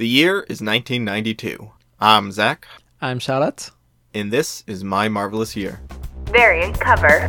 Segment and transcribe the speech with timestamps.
[0.00, 1.72] The year is 1992.
[2.00, 2.66] I'm Zach,
[3.02, 3.70] I'm Charlotte.
[4.14, 5.82] and this is My Marvelous Year.
[6.32, 7.28] Variant cover.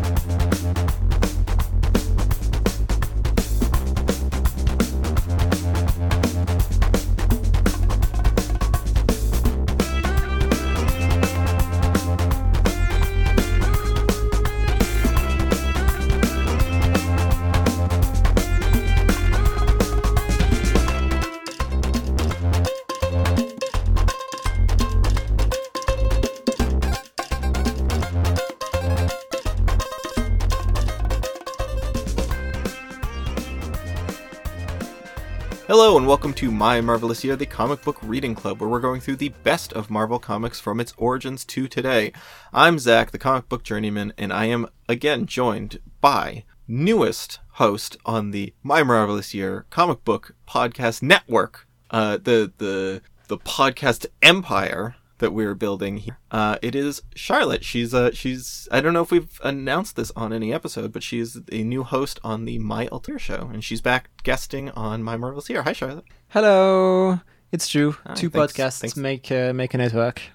[36.21, 39.29] Welcome to My Marvelous Year, the comic book reading club, where we're going through the
[39.41, 42.13] best of Marvel Comics from its origins to today.
[42.53, 48.29] I'm Zach, the comic book journeyman, and I am again joined by newest host on
[48.29, 55.31] the My Marvelous Year comic book podcast network, uh, the the the podcast empire that
[55.31, 56.17] we're building here.
[56.29, 57.63] Uh, it is Charlotte.
[57.63, 61.39] She's uh she's I don't know if we've announced this on any episode, but she's
[61.51, 65.49] a new host on the My Altair show, and she's back guesting on My Marvelous
[65.49, 65.63] Year.
[65.63, 66.03] Hi, Charlotte.
[66.27, 67.21] Hello.
[67.51, 67.95] It's true.
[68.05, 68.95] Hi, Two thanks- podcasts thanks.
[68.97, 70.21] make uh, make a network.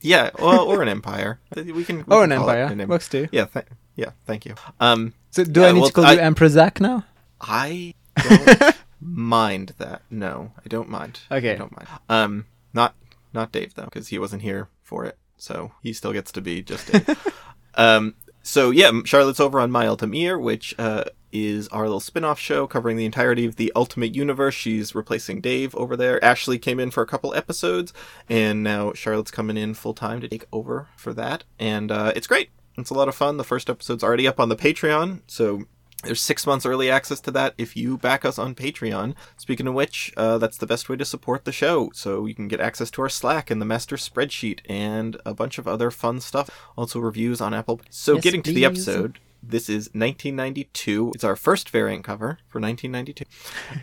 [0.00, 1.40] Yeah, well, or an empire.
[1.56, 1.96] We can.
[1.98, 2.64] we Or can an empire.
[2.66, 3.26] em- Works too.
[3.32, 4.10] Yeah, th- yeah.
[4.26, 4.54] Thank you.
[4.78, 7.04] Um, So do Yeah, I need well, to call I- you Emperor Zach now?
[7.40, 10.02] I don't mind that.
[10.10, 11.20] No, I don't mind.
[11.30, 11.52] Okay.
[11.52, 11.88] I don't mind.
[12.08, 12.94] Um, not
[13.36, 16.62] not Dave though, because he wasn't here for it, so he still gets to be
[16.62, 17.34] just Dave.
[17.74, 22.66] um, so yeah, Charlotte's over on My Ultimate which uh is our little spin-off show
[22.66, 24.54] covering the entirety of the Ultimate Universe.
[24.54, 26.24] She's replacing Dave over there.
[26.24, 27.92] Ashley came in for a couple episodes,
[28.28, 32.26] and now Charlotte's coming in full time to take over for that, and uh, it's
[32.26, 32.50] great.
[32.78, 33.36] It's a lot of fun.
[33.36, 35.64] The first episode's already up on the Patreon, so
[36.06, 39.14] there's six months early access to that if you back us on Patreon.
[39.36, 41.90] Speaking of which, uh, that's the best way to support the show.
[41.94, 45.58] So you can get access to our Slack and the master spreadsheet and a bunch
[45.58, 46.50] of other fun stuff.
[46.76, 47.80] Also reviews on Apple.
[47.90, 49.18] So Yes, getting to the episode.
[49.42, 51.12] This is 1992.
[51.14, 53.24] It's our first variant cover for 1992,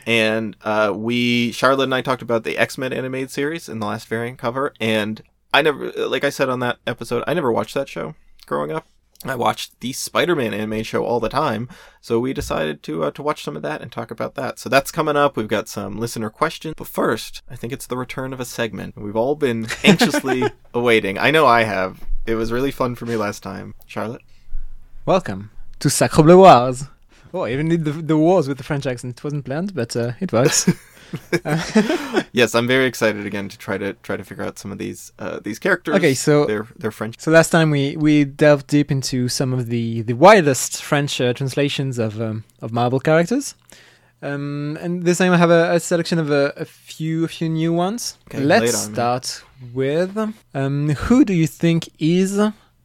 [0.05, 3.85] and uh, we Charlotte and I talked about the X Men animated series in the
[3.85, 5.21] last variant cover, and
[5.53, 8.87] I never, like I said on that episode, I never watched that show growing up.
[9.25, 11.69] I watched the Spider-Man anime show all the time,
[12.01, 14.59] so we decided to uh, to watch some of that and talk about that.
[14.59, 15.37] So that's coming up.
[15.37, 18.97] We've got some listener questions, but first, I think it's the return of a segment
[18.97, 21.17] we've all been anxiously awaiting.
[21.17, 22.01] I know I have.
[22.25, 24.21] It was really fun for me last time, Charlotte.
[25.05, 26.85] Welcome to Sacre Bleu Wars.
[27.33, 29.17] Oh, I even did the, the wars with the French accent.
[29.17, 30.69] It wasn't planned, but uh, it works.
[32.31, 35.11] yes, I'm very excited again to try to try to figure out some of these
[35.19, 35.95] uh, these characters.
[35.95, 37.19] Okay, so- they're they're French.
[37.19, 41.33] so last time we, we delved deep into some of the, the wildest French uh,
[41.33, 43.55] translations of um, of Marvel characters.
[44.21, 47.49] Um, and this time I have a, a selection of a, a few a few
[47.49, 48.17] new ones.
[48.29, 49.43] Okay, Let's on start
[49.73, 50.17] with
[50.53, 52.39] um, who do you think is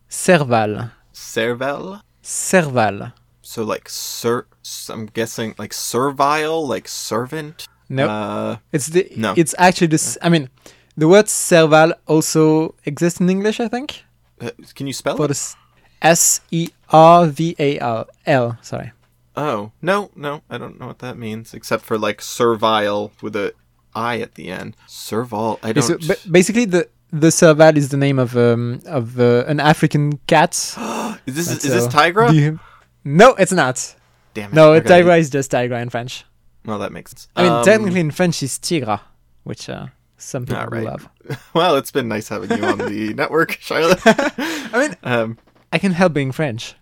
[0.09, 0.91] Serval?
[1.13, 2.01] Serval.
[2.23, 3.13] Serval.
[3.43, 4.47] So like ser,
[4.91, 7.69] I'm guessing like servile, like servant.
[7.89, 9.35] No, Uh, it's the no.
[9.37, 10.19] it's actually this.
[10.23, 10.49] I mean,
[10.97, 13.61] the word Serval also exists in English.
[13.61, 14.05] I think
[14.41, 15.55] uh, can you spell for it?
[16.03, 18.59] S E R V A L L.
[18.63, 18.93] Sorry.
[19.37, 23.55] Oh no, no, I don't know what that means except for like servile with a
[23.95, 24.77] I at the end.
[24.87, 25.59] Serval.
[25.63, 26.03] I don't.
[26.03, 30.53] so basically, the the Serval is the name of um of uh, an African cat.
[31.27, 32.31] is this is this Tigra?
[32.31, 32.59] the-
[33.05, 33.95] no, it's not.
[34.35, 34.55] Damn it.
[34.55, 34.89] No, okay.
[35.03, 36.25] Tigra is just Tigra in French.
[36.69, 37.29] Well, that makes sense.
[37.35, 39.01] I mean, Um, technically in French is Tigre,
[39.43, 39.87] which uh,
[40.19, 40.85] some people right.
[40.85, 41.09] love.
[41.55, 44.01] Well, it's been nice having you on the network, Charlotte.
[44.05, 45.39] I mean, um,
[45.73, 46.75] I can help being French.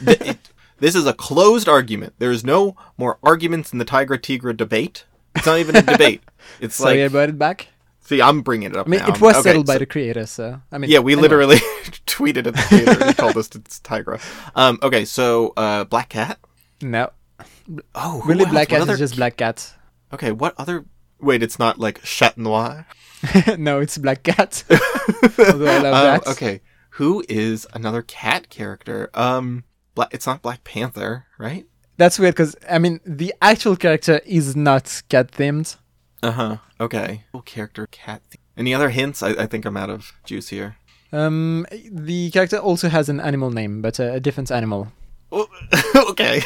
[0.00, 0.38] it-
[0.80, 2.14] this is a closed argument.
[2.18, 5.04] There is no more arguments in the Tigra Tigra debate.
[5.36, 6.22] It's not even a debate.
[6.60, 7.68] It's Sorry, like, brought it back.
[8.00, 9.08] see, I'm bringing it up I mean, now.
[9.14, 11.22] it was Okay, settled by the creator, so I mean, Yeah, we anyway.
[11.22, 11.56] literally
[12.06, 14.20] tweeted at the theater and told us it's Tigra.
[14.54, 16.38] Um, okay, so uh, Black Cat.
[16.82, 17.10] no.
[17.94, 18.50] Oh, Really, else?
[18.52, 19.74] Black Cat other- is just Black Cat.
[20.12, 20.84] Okay, what other?
[21.20, 22.86] Wait, it's not like Chat Noir.
[23.58, 24.64] no, it's Black Cat.
[24.70, 26.26] Although I love Um, that.
[26.28, 26.60] okay,
[26.90, 29.10] who is another cat character?
[29.14, 29.64] Um.
[30.10, 31.66] It's not Black Panther, right?
[31.96, 35.76] That's weird because I mean, the actual character is not cat themed.
[36.22, 36.56] Uh huh.
[36.80, 37.24] Okay.
[37.32, 38.22] Cool character cat.
[38.28, 38.40] theme.
[38.56, 39.22] Any other hints?
[39.22, 40.76] I, I think I'm out of juice here.
[41.12, 44.88] Um, the character also has an animal name, but uh, a different animal.
[45.30, 45.46] Oh,
[46.10, 46.42] okay.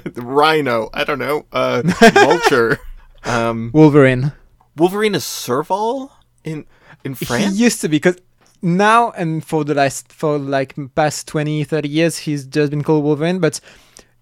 [0.16, 0.90] Rhino.
[0.92, 1.46] I don't know.
[1.52, 1.82] Uh,
[2.14, 2.80] vulture.
[3.24, 4.32] um, Wolverine.
[4.76, 6.12] Wolverine is Serval
[6.44, 6.66] in
[7.04, 7.56] in France.
[7.56, 8.16] He used to be because
[8.62, 13.02] now and for the last for like past 20 30 years he's just been called
[13.02, 13.60] Wolverine but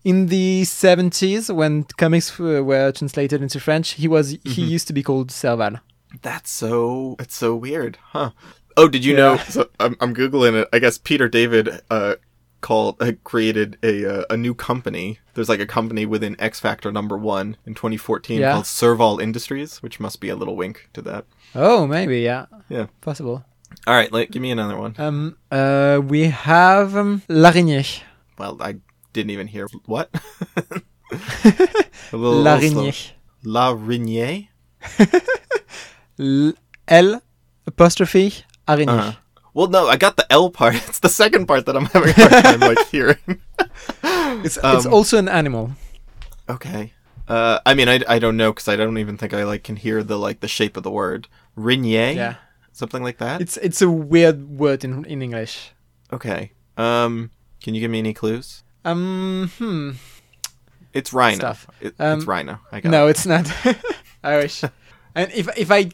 [0.04, 5.02] in the 70s when comics were translated into French, he was he used to be
[5.02, 5.76] called Serval.
[6.22, 8.30] That's so it's so weird, huh?
[8.76, 9.36] Oh, did you know?
[9.36, 10.68] So I'm I'm googling it.
[10.72, 12.14] I guess Peter David uh
[12.60, 15.18] called uh, created a uh, a new company.
[15.34, 18.52] There's like a company within X Factor number one in 2014 Yeah.
[18.52, 21.24] called Serval Industries, which must be a little wink to that.
[21.54, 22.86] Oh, maybe yeah, Yeah.
[23.00, 23.44] possible.
[23.86, 24.94] All right, like, give me another one.
[24.98, 28.02] Um, uh, we have um, l'araignée.
[28.38, 28.76] Well, I
[29.12, 30.10] didn't even hear what.
[32.12, 33.12] a little, L'araignée.
[33.44, 34.48] L'araignée.
[36.88, 37.22] L
[37.66, 38.88] apostrophe araignée.
[38.98, 39.12] Uh-huh.
[39.54, 40.74] Well, no, I got the L part.
[40.88, 43.40] It's the second part that I'm having a hard time like hearing.
[44.44, 45.72] It's it's Um, also an animal.
[46.48, 46.92] Okay.
[47.28, 49.76] Uh, I mean, I, I don't know because I don't even think I like can
[49.76, 51.28] hear the like the shape of the word.
[51.56, 52.34] Rignée, Yeah,
[52.72, 53.40] something like that.
[53.40, 55.72] it's it's a weird word in in English.
[56.12, 56.52] Okay.
[56.76, 57.30] Um,
[57.62, 58.62] can you give me any clues?
[58.84, 59.90] Um, hmm.
[60.92, 61.36] It's rhino.
[61.38, 61.66] Stuff.
[61.80, 62.58] It, Um, it's rhino.
[62.72, 63.10] I got No, it.
[63.10, 63.46] it's not
[64.24, 64.64] Irish.
[65.14, 65.90] and if if I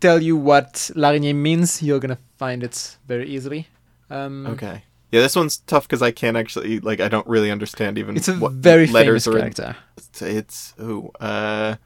[0.00, 3.66] tell you what l'araignée means, you're gonna find it very easily.
[4.10, 4.82] Um, Okay.
[5.12, 8.28] Yeah, this one's tough because I can't actually like I don't really understand even It's
[8.28, 9.52] a what very letters famous are in.
[9.52, 9.76] character.
[9.96, 11.76] It's, it's ooh uh,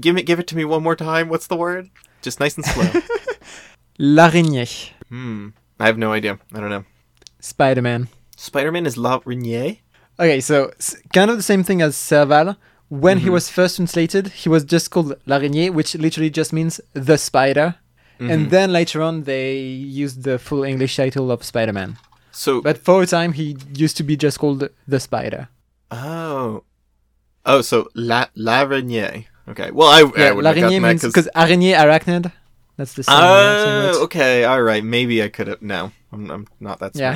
[0.00, 1.28] give me give it to me one more time.
[1.28, 1.88] What's the word?
[2.20, 2.90] Just nice and slow.
[3.98, 4.90] L'araignée.
[5.08, 5.48] hmm.
[5.78, 6.38] I have no idea.
[6.52, 6.84] I don't know.
[7.40, 8.08] Spider-Man.
[8.36, 9.78] Spider-Man is La Rignée.
[10.18, 10.70] Okay, so
[11.14, 12.56] kind of the same thing as Serval.
[12.90, 13.24] When Mm-hmm.
[13.24, 17.76] he was first translated, he was just called l'araignée, which literally just means the spider.
[18.18, 18.30] Mm-hmm.
[18.32, 21.96] And then later on, they used the full English title of Spider-Man.
[22.32, 25.48] So But for a time, he used to be just called the Spider.
[25.90, 26.64] Oh.
[27.46, 29.26] Oh, so la l'araignée.
[29.48, 29.70] Okay.
[29.70, 32.32] Well, I, I Yeah, would have l'araignée 'cause- because araignée, arachnid.
[32.76, 33.14] That's the same.
[33.16, 33.92] uh.
[33.94, 34.44] Oh, okay.
[34.44, 34.82] All right.
[34.84, 35.62] Maybe I could have.
[35.62, 37.14] No, I'm, I'm not that Yeah.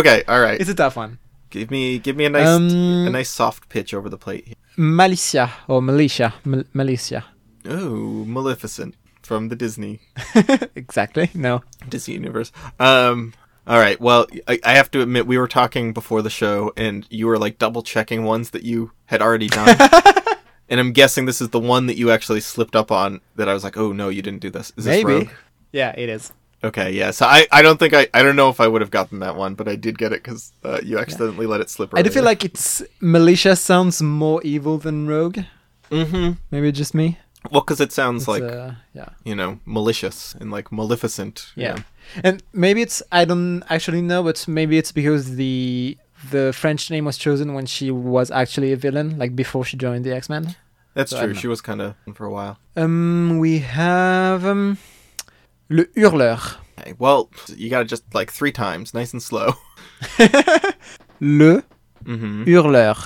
[0.00, 0.22] okay.
[0.28, 0.60] All right.
[0.62, 1.18] It's a tough one.
[1.50, 4.44] Give me, give me a nice, Um, a nice soft pitch over the plate.
[4.46, 4.56] here.
[4.76, 6.34] Malicia or Militia.
[6.44, 7.24] Mal- Malicia.
[7.66, 10.00] Oh, Maleficent from the Disney
[10.74, 11.30] exactly.
[11.34, 11.62] No.
[11.88, 12.52] Disney universe.
[12.78, 13.32] Um.
[13.66, 13.98] All right.
[13.98, 17.38] Well, I, I have to admit, we were talking before the show, and you were
[17.38, 19.74] like double checking ones that you had already done.
[20.68, 23.22] and I'm guessing this is the one that you actually slipped up on.
[23.36, 24.72] That I was like, oh no, you didn't do this.
[24.76, 25.12] Is this Maybe.
[25.12, 25.28] Rogue?
[25.72, 26.30] Yeah, it is.
[26.64, 27.10] Okay, yeah.
[27.10, 29.36] So I, I don't think I, I don't know if I would have gotten that
[29.36, 31.90] one, but I did get it because uh, you accidentally let it slip.
[31.94, 35.38] I do feel like it's Militia sounds more evil than Rogue.
[35.90, 36.32] mm-hmm.
[36.50, 37.18] Maybe just me.
[37.50, 41.52] Well, because it sounds It's, like uh, yeah, you know malicious and like maleficent.
[41.54, 41.82] yeah, know.
[42.24, 45.98] and maybe it's I don't actually know, but maybe it's because the
[46.30, 50.04] the French name was chosen when she was actually a villain, like before she joined
[50.06, 50.56] the X Men.
[50.94, 51.34] that's So true.
[51.34, 52.56] She was kind of for a while.
[52.76, 54.78] Um, we have um,
[55.68, 56.58] le Hurleur.
[56.80, 59.54] Okay, well, you got to just like three times, nice and slow.
[61.20, 61.62] Le
[62.04, 62.44] Mm-hmm.
[62.44, 62.96] Hurleur.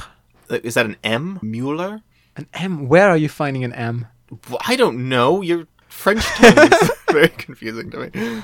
[0.51, 1.39] Is that an M?
[1.43, 2.03] Mueller?
[2.37, 2.89] An M.
[2.89, 4.07] Where are you finding an M?
[4.51, 5.41] Well, I don't know.
[5.43, 8.43] Your French tongue is very confusing to me.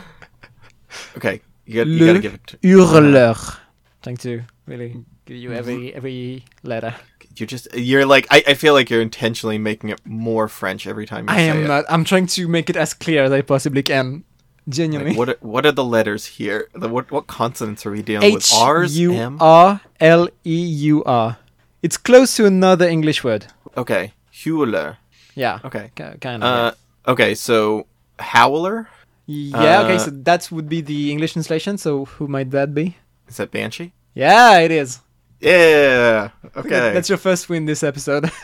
[1.17, 2.47] Okay, you got you Le got to give it.
[2.47, 3.57] To, Hurleur.
[4.03, 6.95] Trying to really give you every every letter.
[7.37, 11.07] You're just you're like I, I feel like you're intentionally making it more French every
[11.07, 11.69] time you I am it.
[11.69, 11.85] not.
[11.89, 14.25] I'm trying to make it as clear as I possibly can.
[14.69, 15.11] Genuinely.
[15.11, 16.69] Like, what are, what are the letters here?
[16.75, 18.45] The, what what consonants are we dealing with?
[18.45, 19.37] H R's, U M.
[19.41, 21.37] R L E U R.
[21.83, 23.47] It's close to another English word.
[23.77, 24.97] Okay, Hewler.
[25.35, 25.91] Yeah, Okay.
[25.97, 26.43] kind of.
[26.43, 26.73] Uh,
[27.09, 27.87] okay, so
[28.19, 28.89] howler
[29.27, 29.83] yeah.
[29.83, 31.77] okay, uh, so that would be the English translation.
[31.79, 32.97] So who might that be?
[33.29, 33.93] is that banshee?
[34.15, 35.01] Yeah, it is.
[35.45, 36.31] Yeah.
[36.57, 36.93] Okay.
[36.93, 38.31] That's your first win this episode.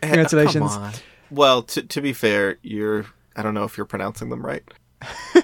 [0.00, 0.72] Eh, congratulations.
[1.30, 3.04] Well, to to be fair, you're.
[3.34, 4.62] I don't know if you're pronouncing them right.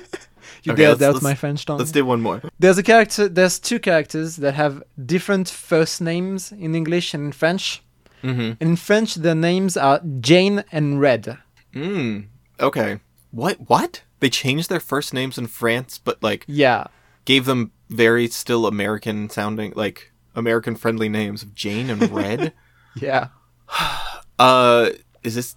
[0.62, 1.78] you Okay, let's- doubt my French tongue.
[1.78, 2.40] Let's do one more.
[2.59, 3.28] There's a character.
[3.28, 7.83] There's two characters that have different first names in English and in French.
[8.23, 8.62] Mm-hmm.
[8.62, 11.38] In French, their names are Jane and Red.
[11.75, 12.26] Mm.
[12.61, 13.00] Okay.
[13.33, 13.57] What?
[13.69, 14.02] What?
[14.21, 16.87] They changed their first names in France, but like Yeah,
[17.25, 22.52] gave them very still American sounding, like American friendly names of Jane and Red.
[22.97, 23.28] yeah.
[24.38, 24.90] uh,
[25.23, 25.57] is this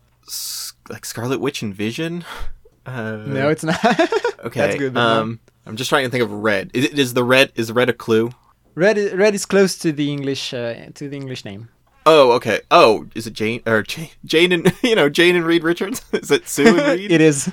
[0.90, 2.24] like Scarlet Witch and Vision?
[2.86, 3.80] Uh, No, it's not.
[4.44, 4.60] Okay.
[4.60, 4.98] That's good.
[4.98, 6.72] Um, I'm just trying to think of red.
[6.74, 8.32] Is, it, is the red is red a clue?
[8.74, 11.70] Red, is, red is close to the English uh, to the English name.
[12.08, 12.62] Oh, okay.
[12.72, 14.10] Oh, is it Jane or Jane?
[14.26, 16.04] Jane and you know Jane and Reed Richards?
[16.12, 17.12] is it Sue and Reed?
[17.12, 17.52] it is.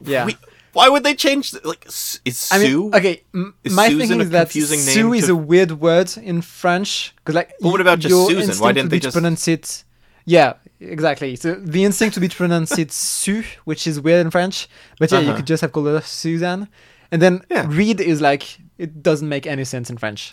[0.00, 0.24] Yeah.
[0.24, 0.38] We-
[0.76, 1.44] why would they change?
[1.52, 2.90] the- Like, is I mean, Sue?
[2.98, 3.22] okay.
[3.34, 7.34] M- my Susan thinking is that Sue is to- a weird word in French because,
[7.34, 8.56] like, Well, what about just Susan?
[8.62, 9.84] Why didn't they just- pronounce it?
[10.26, 11.36] Yeah, exactly.
[11.36, 14.68] So the instinct to be to pronounce it Sue, which is weird in French,
[14.98, 15.36] but yeah, you Uh-huh.
[15.36, 16.68] could just have called her Suzanne,
[17.10, 17.64] and then Yeah.
[17.68, 18.44] Reed is like
[18.78, 20.32] it doesn't make any sense in French.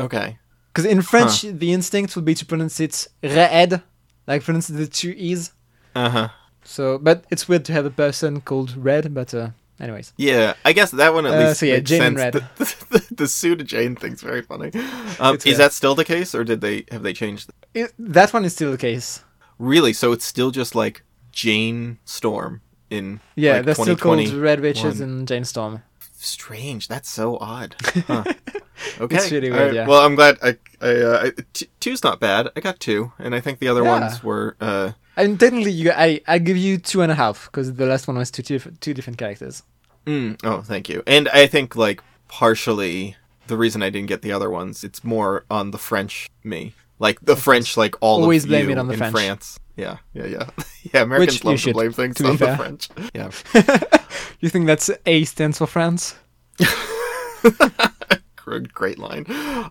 [0.00, 0.38] Okay.
[0.72, 3.82] Because in French, the instinct would be to pronounce it Red,
[4.26, 5.52] like pronounce the two E's.
[5.94, 6.28] Uh huh.
[6.64, 9.50] So, but it's weird to have a person called Red, but uh,
[9.80, 10.12] anyways.
[10.16, 12.34] Yeah, I guess that one at Uh, least so yeah, makes Jane and sense.
[12.34, 12.48] Red.
[12.56, 14.70] The, the, the Sue to Jane thing's very funny.
[15.18, 17.50] Um, is that still the case, or did they have they changed?
[17.74, 19.22] It, that one is still the case.
[19.58, 19.92] Really?
[19.92, 21.02] So it's still just like
[21.32, 25.82] Jane Storm in Yeah, like, they're still called Red Richards and Jane Storm.
[26.12, 26.88] Strange.
[26.88, 27.76] That's so odd.
[28.06, 28.24] Huh.
[29.00, 29.16] Okay.
[29.16, 29.86] It's really all weird, yeah.
[29.86, 30.36] Well, I'm glad.
[30.42, 32.48] I, I, uh, t- two's not bad.
[32.56, 34.00] I got two, and I think the other Yeah.
[34.00, 34.56] ones were.
[34.60, 38.08] Uh, And technically, you, I I give you two and a half because the last
[38.08, 39.62] one was two diff- two different characters.
[40.06, 41.02] mm, oh, thank you.
[41.06, 43.16] And I think like partially
[43.46, 46.72] the reason I didn't get the other ones, it's more on the French me.
[46.98, 49.12] Like the French, like all Always of blame it on the in French.
[49.12, 49.58] France.
[49.76, 50.46] Yeah, yeah, yeah.
[50.94, 52.56] yeah, Americans you love to should, blame things to on the.
[52.56, 52.88] French.
[53.14, 53.30] Yeah.
[54.40, 56.14] You think that's A stands for France?
[58.36, 59.24] Great- line.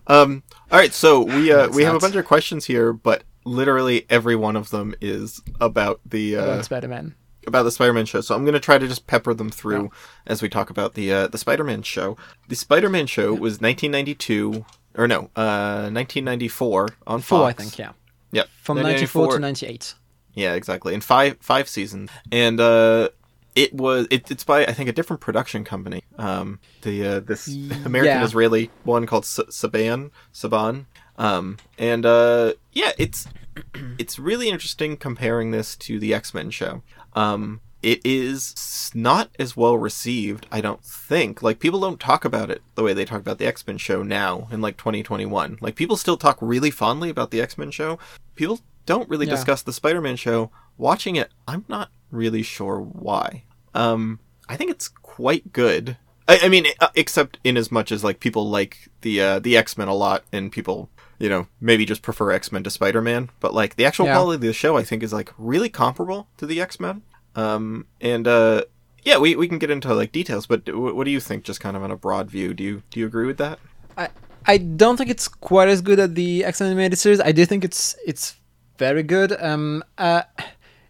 [0.06, 4.06] Um, all right, so we uh, we have a bunch of questions here, but literally
[4.10, 7.14] every one of them is about the uh, About Spider-Man.
[7.46, 8.20] about the Spider-Man show.
[8.20, 9.90] So I'm going to try to just pepper them through
[10.26, 12.16] as we talk about the uh, the Spider-Man show.
[12.48, 14.64] The Spider-Man show was 1992
[14.96, 17.48] or no, uh, 1994 on Fox.
[17.48, 17.78] I think.
[17.78, 17.92] Yeah,
[18.32, 18.48] Yep.
[18.62, 19.94] from 94 to 1994 98.
[20.34, 20.94] Yeah, exactly.
[20.94, 23.08] In five five seasons, and uh,
[23.54, 26.02] it was it, it's by I think a different production company.
[26.18, 27.46] Um, the uh, this
[27.84, 28.24] American Yeah.
[28.24, 30.86] Israeli one called S- Saban Saban.
[31.16, 33.26] Um, and uh, yeah, it's
[33.98, 36.82] it's really interesting comparing this to the X Men show.
[37.14, 41.42] Um, it is not as well received, I don't think.
[41.42, 44.02] Like people don't talk about it the way they talk about the X Men show
[44.02, 45.58] now in like 2021.
[45.60, 47.98] Like people still talk really fondly about the X Men show.
[48.34, 49.32] People don't really Yeah.
[49.34, 50.50] discuss the Spider Man show.
[50.76, 53.44] Watching it, I'm not really sure why.
[53.74, 54.18] Um,
[54.48, 55.96] I think it's quite good.
[56.26, 59.56] I, I mean, uh, except in as much as like people like the uh, the
[59.56, 60.88] X Men a lot, and people
[61.24, 63.22] you know maybe just prefer X Men to Spider Man.
[63.40, 64.14] But like the actual Yeah.
[64.16, 66.96] quality of the show, I think is like really comparable to the X Men.
[67.34, 68.64] Um, and uh,
[69.08, 71.44] yeah, we, we can get into like details, but w- what do you think?
[71.44, 73.58] Just kind of on a broad view, do you do you agree with that?
[73.96, 74.08] I
[74.46, 77.20] I don't think it's quite as good as the X Men animated series.
[77.20, 78.36] I do think it's it's
[78.78, 79.30] very good.
[79.40, 80.22] Um, uh,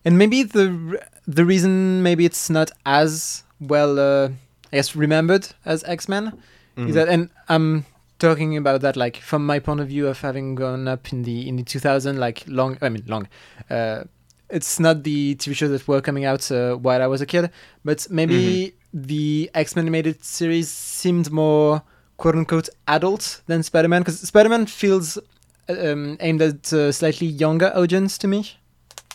[0.04, 0.66] and maybe the
[1.26, 4.28] the reason maybe it's not as well, uh,
[4.72, 6.32] I guess, remembered as X Men
[6.76, 7.84] is that, and I'm
[8.28, 11.49] talking about that like from my point of view of having grown up in the
[11.49, 12.76] in the 2000 like long.
[12.81, 13.28] I mean long.
[13.71, 14.04] Uh,
[14.50, 17.50] it's not the TV shows that were coming out uh, while I was a kid,
[17.85, 21.83] but maybe the X Men animated series seemed more
[22.16, 25.19] quote unquote adult than Spider Man because Spider Man feels
[25.69, 28.40] um, aimed at a slightly younger audience to me.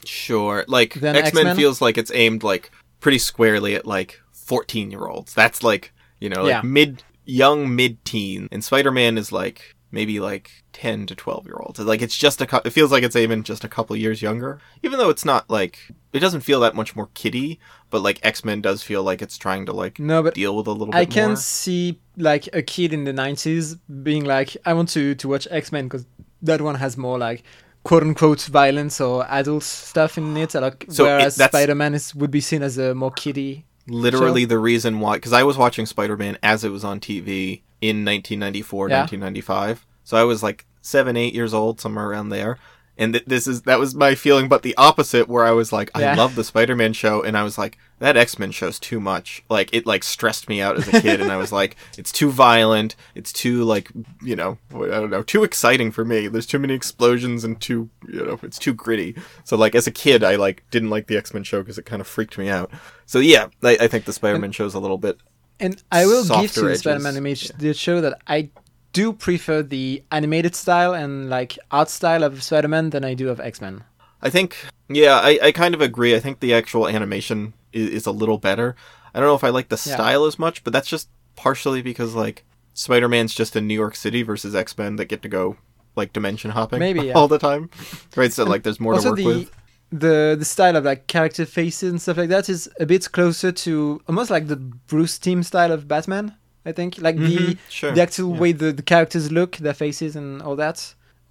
[0.06, 0.66] Sure.
[0.68, 1.56] Like X Men X-Men?
[1.56, 5.34] feels like it's aimed like pretty squarely at like fourteen year olds.
[5.34, 6.62] That's like you know like Yeah.
[6.64, 11.56] mid young mid teen, and Spider Man is like maybe like ten to twelve year
[11.60, 11.80] olds.
[11.80, 14.60] Like it's just a cou- it feels like it's even just a couple years younger,
[14.84, 15.80] even though it's not like
[16.14, 17.60] it doesn't feel that much more kiddie.
[17.92, 20.68] But like X Men does feel like it's trying to like No, but deal with
[20.68, 21.36] a little bit I can more.
[21.38, 25.72] see like a kid in the 90s being like, I want to, to watch X
[25.72, 26.06] Men because
[26.44, 27.42] that one has more like
[27.84, 30.54] quote unquote violence or adult stuff in it.
[30.54, 33.66] Like, So whereas that's- Spider Man is would be seen as a more kiddie.
[33.90, 38.06] Literally the reason why because i was watching spider-man as it was on tv in
[38.06, 39.00] 1994 Yeah.
[39.02, 42.58] 1995 so i was like seven eight years old somewhere around there
[43.00, 45.90] and th- this is that was my feeling but the opposite where i was like
[45.96, 46.16] i Yeah.
[46.16, 49.44] love the spider-man show and i was like that x-men show's too much.
[49.50, 52.32] Like it like stressed me out as a kid and i was like it's too
[52.32, 52.96] violent.
[53.14, 53.92] It's too like
[54.24, 56.28] you know i don't know too exciting for me.
[56.30, 59.16] There's too many explosions and too you know it's too gritty.
[59.44, 62.00] So like as a kid i like didn't like the x-men show because it kind
[62.00, 62.72] of freaked me out.
[63.06, 65.18] So yeah i, I think the spider-man show's a little bit
[65.60, 68.50] And I will give to the edges, Spider Man animated show that I
[68.94, 73.30] do prefer the animated style and like art style of Spider Man than I do
[73.30, 73.84] of X Men.
[74.22, 74.58] I think,
[74.90, 76.16] yeah, I, I kind of agree.
[76.16, 78.76] I think the actual animation is, is a little better.
[79.14, 79.96] I don't know if I like the Yeah.
[79.96, 82.44] style as much, but that's just partially because like
[82.74, 85.58] Spider Man's just in New York City versus X Men that get to go
[85.96, 87.14] like dimension hopping Maybe, yeah.
[87.14, 87.70] all the time,
[88.16, 88.32] right?
[88.34, 89.52] So like there's more to also work the with.
[89.92, 93.52] the the style of like character faces and stuff like that is a bit closer
[93.52, 96.36] to almost like the Bruce Timm style of Batman.
[96.70, 97.92] I think like the Mhm, sure.
[97.96, 98.40] the actual yeah.
[98.42, 100.78] way the, the characters look, their faces and all that.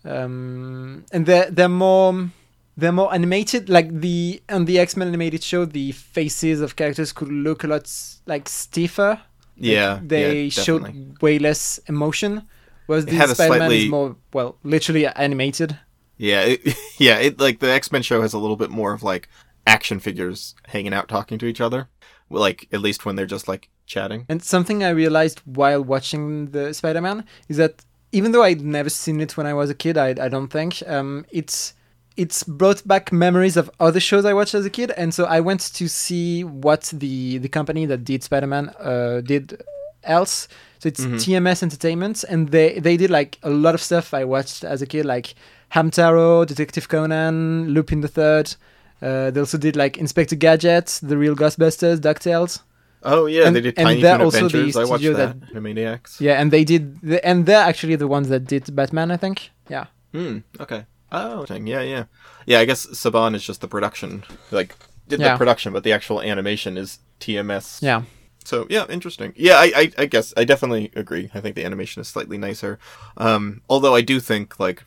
[0.05, 2.31] Um, and they're they're more
[2.77, 3.69] they're more animated.
[3.69, 7.67] Like the on the X Men animated show, the faces of characters could look a
[7.67, 7.91] lot
[8.27, 9.11] like stiffer.
[9.11, 9.21] Like,
[9.57, 12.43] Yeah, they yeah, showed way less emotion.
[12.87, 15.77] Whereas It the Spider Man is more well, literally animated.
[16.17, 16.61] Yeah, it,
[16.99, 17.19] yeah.
[17.19, 19.29] It like the X Men show has a little bit more of like
[19.67, 21.89] action figures hanging out talking to each other.
[22.31, 24.27] Like at least when they're just like chatting.
[24.29, 29.21] And something I realized while watching the Spider-Man is that even though I'd never seen
[29.21, 31.75] it when I was a kid, I I don't think um, it's
[32.17, 35.41] it's brought back memories of other shows I watched as a kid, and so I
[35.41, 39.63] went to see what the the company that did Spider Man uh, did
[40.05, 40.49] else.
[40.81, 44.65] So it's TMS Entertainment, and they they did like a lot of stuff I watched
[44.65, 45.35] as a kid, like
[45.73, 48.55] Hamtaro, Detective Conan, Lupin the Third.
[49.01, 52.61] Uh, they also did like Inspector Gadget, The Real Ghostbusters, Ducktales.
[53.03, 54.77] Oh yeah, And- they did and Tiny they're Toon also the Adventures.
[54.77, 55.41] I watched that.
[55.41, 56.21] that- Animaniacs.
[56.21, 59.51] Yeah, and they did, the, and they're actually the ones that did Batman, I think.
[59.69, 59.87] Yeah.
[60.13, 60.39] Hmm.
[60.61, 60.85] Okay.
[61.13, 61.67] Oh, interesting.
[61.67, 62.05] yeah, yeah,
[62.47, 62.59] yeah.
[62.61, 64.75] I guess Saban is just the production, like
[65.09, 65.33] did Yeah.
[65.33, 67.81] the production, but the actual animation is TMS.
[67.83, 68.03] Yeah.
[68.45, 69.33] So yeah, interesting.
[69.37, 71.31] Yeah, I, I, I guess I definitely agree.
[71.35, 72.79] I think the animation is slightly nicer.
[73.17, 74.85] Um, although I do think like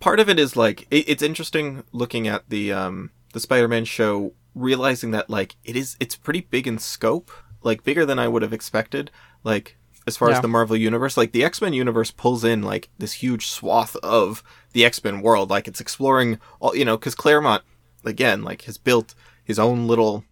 [0.00, 4.32] part of it is like it, it's interesting looking at the um the Spider-Man show,
[4.56, 7.30] realizing that like it is it's pretty big in scope,
[7.62, 9.10] like bigger than I would have expected.
[9.44, 9.76] Like
[10.08, 10.36] as far Yeah.
[10.36, 14.42] as the Marvel universe, like the X-Men universe pulls in like this huge swath of
[14.72, 15.50] the X-Men world.
[15.50, 17.62] Like it's exploring all you know because Claremont
[18.04, 20.24] again like has built his own little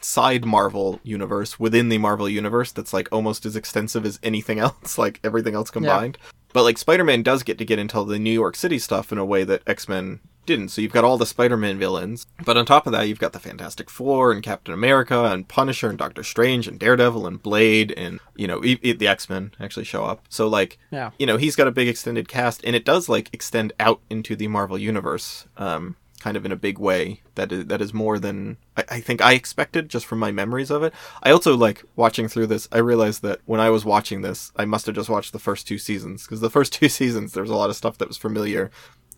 [0.00, 4.98] side Marvel universe within the Marvel universe that's like almost as extensive as anything else,
[4.98, 6.18] like everything else combined.
[6.52, 9.24] But like Spider-Man does get to get into the New York City stuff in a
[9.24, 10.68] way that X-Men didn't.
[10.70, 13.38] So you've got all the Spider-Man villains, but on top of that, you've got the
[13.38, 18.20] Fantastic Four and Captain America and Punisher and Doctor Strange and Daredevil and Blade and
[18.36, 20.24] you know e- e- the X-Men actually show up.
[20.28, 21.10] So like Yeah.
[21.18, 24.34] you know he's got a big extended cast and it does like extend out into
[24.36, 25.46] the Marvel universe.
[25.56, 29.00] Um, kind of in a big way that is that is more than I, I
[29.00, 30.94] think I expected just from my memories of it.
[31.20, 32.68] I also like watching through this.
[32.70, 35.66] I realized that when I was watching this, I must have just watched the first
[35.66, 38.16] two seasons because the first two seasons there was a lot of stuff that was
[38.18, 38.70] familiar.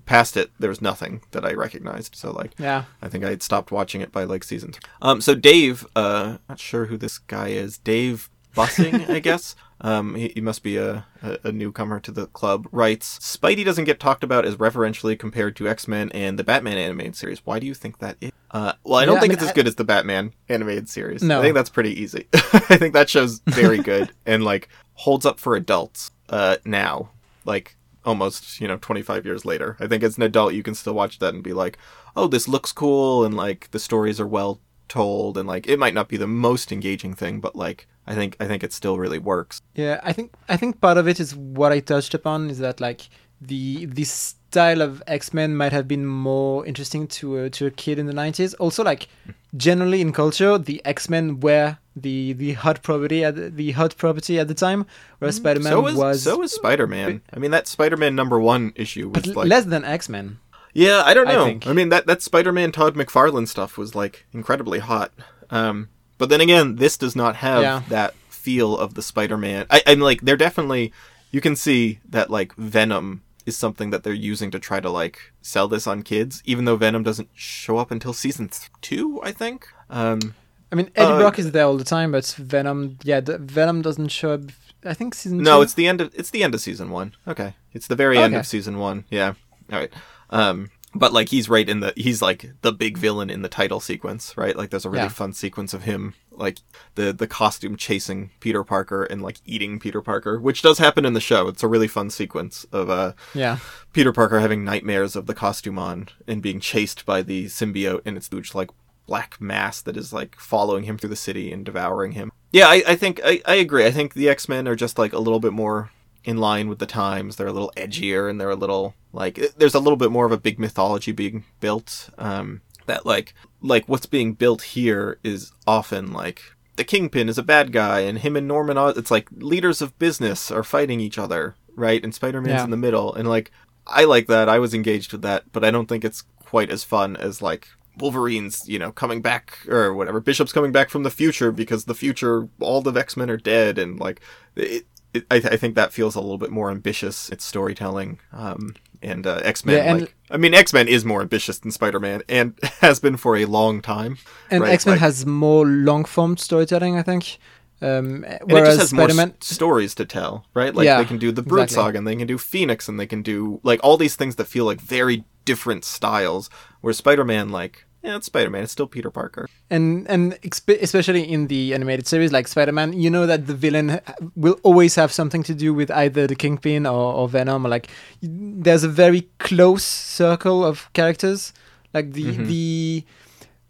[0.07, 2.15] Past it, there was nothing that I recognized.
[2.17, 2.85] So like, Yeah.
[3.01, 4.83] I think I had stopped watching it by like season three.
[5.01, 7.79] Um, so Dave, uh, not sure who this guy is.
[7.79, 9.57] Dave Bussing, I guess.
[9.81, 12.69] Um, he, he must be a, a, a newcomer to the club.
[12.71, 16.79] Writes, Spidey doesn't get talked about as reverentially compared to X Men and the Batman
[16.79, 17.45] animated series.
[17.45, 18.31] Why do you think that is?
[18.51, 20.89] Uh, well, I don't Yeah, I think mean, it's as good as the Batman animated
[20.89, 21.23] series.
[21.23, 21.41] No.
[21.41, 22.29] I think that's pretty easy.
[22.35, 27.11] I think that show's very good and like holds up for adults uh, now.
[27.45, 30.95] Like almost you know 25 years later i think as an adult you can still
[30.95, 31.79] watch that and be like
[32.17, 35.95] oh this looks cool and like the stories are well told and like it might
[35.95, 39.19] not be the most engaging thing but like i think i think it still really
[39.19, 42.59] works Yeah, I think I think part of it is what I touched upon is
[42.59, 43.09] that like
[43.41, 47.71] the the style of X Men might have been more interesting to a, to a
[47.71, 48.55] kid in the nineties.
[48.55, 49.09] Also, like
[49.57, 53.97] generally in culture, the X Men were the the hot property at the, the hot
[53.97, 54.85] property at the time,
[55.19, 58.73] whereas Spider Man so was, was so was spider-man i mean that spider-man number one
[58.75, 60.39] issue was but like less than X Men.
[60.73, 61.67] yeah i don't know think.
[61.67, 65.13] I, mean that that spider-man todd mcfarlane stuff was like incredibly hot
[65.51, 67.83] um but then again this does not have Yeah.
[67.91, 70.93] that feel of the spider-man I, i'm like they're definitely
[71.31, 75.33] you can see that like venom is something that they're using to try to like
[75.43, 79.31] sell this on kids even though venom doesn't show up until season th- two i
[79.31, 80.35] think um
[80.75, 83.81] I mean, Eddie Uh, Brock is there all the time, but Venom, yeah, the, Venom
[83.81, 84.41] doesn't show up.
[84.85, 85.63] I think season No, two.
[85.63, 87.15] it's the end of it's the end of season one.
[87.29, 89.05] Okay, it's the very end of season one.
[89.09, 89.35] Yeah.
[89.73, 89.93] All right.
[90.31, 93.79] Um, but like he's right in the he's like the big villain in the title
[93.81, 94.57] sequence, right?
[94.57, 95.09] Like there's a really Yeah.
[95.11, 96.59] fun sequence of him like
[96.97, 101.13] the the costume chasing Peter Parker and like eating Peter Parker, which does happen in
[101.15, 101.47] the show.
[101.49, 103.59] It's a really fun sequence of uh yeah,
[103.93, 108.17] Peter Parker having nightmares of the costume on and being chased by the symbiote and
[108.17, 108.71] its huge like
[109.07, 112.33] black mass that is like following him through the city and devouring him.
[112.53, 113.85] Yeah, I, I think I, I agree.
[113.85, 115.91] I think the X Men are just like a little bit more
[116.25, 117.37] in line with the times.
[117.37, 120.33] They're a little edgier and they're a little like there's a little bit more of
[120.33, 122.09] a big mythology being built.
[122.19, 126.43] Um, that like like what's being built here is often like
[126.77, 129.99] the Kingpin is a bad guy and him and Norman Oz it's like leaders of
[129.99, 132.03] business are fighting each other, right?
[132.03, 132.65] And Spider-Man's Yeah.
[132.65, 133.51] in the middle and like
[133.87, 134.49] I like that.
[134.49, 137.69] I was engaged with that, but I don't think it's quite as fun as like
[137.99, 140.21] Wolverine's, you know, coming back or whatever.
[140.21, 143.79] Bishop's coming back from the future because the future, all the X Men are dead,
[143.79, 144.21] and like,
[144.57, 147.29] it, it, I, I think that feels a little bit more ambitious.
[147.31, 149.77] It's storytelling, um, and uh, X Men.
[149.77, 152.99] Yeah, and- like, I mean, X Men is more ambitious than Spider Man, and has
[153.01, 154.19] been for a long time.
[154.51, 154.73] and right?
[154.73, 157.39] X Men Like- has more long form storytelling, I think.
[157.83, 160.75] Um, whereas just has Spider more Man, s- stories to tell, right?
[160.75, 161.83] Like Yeah, they can do the Brood exactly.
[161.89, 164.47] Saga, and they can do Phoenix, and they can do like all these things that
[164.47, 166.49] feel like very different styles.
[166.81, 168.63] Where Spider Man, like, yeah, it's Spider Man.
[168.65, 169.49] It's still Peter Parker.
[169.71, 173.99] and and expe- especially in the animated series like Spider-Man, you know that the villain
[174.37, 177.65] will always have something to do with either the Kingpin or, or Venom.
[177.67, 177.89] Or like
[178.23, 181.53] there's a very close circle of characters.
[181.95, 182.47] Like the Mhm.
[182.47, 183.05] the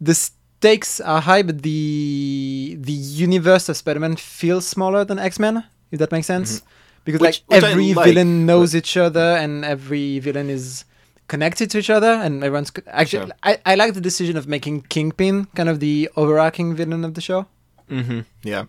[0.00, 5.62] the stakes are high, but the the universe of Spider-Man feels smaller than X-Men.
[5.92, 6.62] If that makes sense.
[7.04, 10.84] because Which- like which every like, villain knows each other and every villain is
[11.28, 13.34] connected to each other and everyone's co- actually Sure.
[13.42, 17.20] I, I like the decision of making Kingpin kind of the overarching villain of the
[17.20, 17.46] show.
[17.90, 18.20] Mm-hmm.
[18.42, 18.64] Yeah,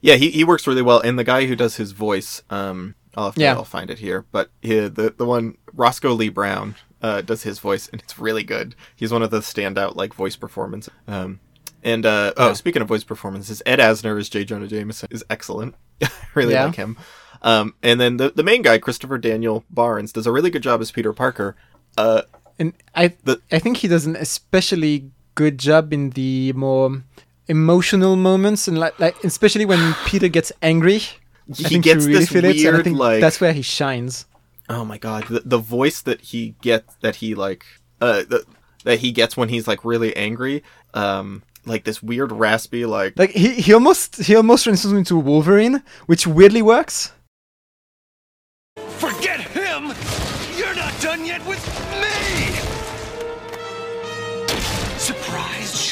[0.00, 0.14] yeah.
[0.16, 3.34] He, he works really well, and the guy who does his voice, um, I'll have
[3.34, 3.54] to, Yeah.
[3.54, 7.58] I'll find it here, but he, the the one Roscoe Lee Browne uh, does his
[7.58, 8.74] voice, and it's really good.
[8.94, 10.92] He's one of the standout like voice performances.
[11.08, 11.40] Um,
[11.82, 12.52] and uh, oh, Yeah.
[12.54, 14.44] speaking of voice performances, Ed Asner as J.
[14.44, 15.74] Jonah Jameson is excellent.
[16.00, 16.66] I really Yeah.
[16.66, 16.96] like him.
[17.42, 20.80] Um, and then the the main guy, Christopher Daniel Barnes, does a really good job
[20.80, 21.56] as Peter Parker.
[21.96, 22.22] Uh,
[22.58, 27.02] And I The- I think he does an especially good job in the more
[27.48, 31.00] emotional moments and like like especially when Peter gets angry.
[31.50, 33.52] I he think gets you really this feel it, I weird think like that's where
[33.52, 34.26] he shines.
[34.68, 37.64] Oh my god, the, the voice that he get that he like
[38.00, 38.44] uh the,
[38.84, 40.62] that he gets when he's like really angry,
[40.94, 45.82] um like this weird raspy like Like he, he almost he almost transforms into Wolverine,
[46.06, 47.12] which weirdly works.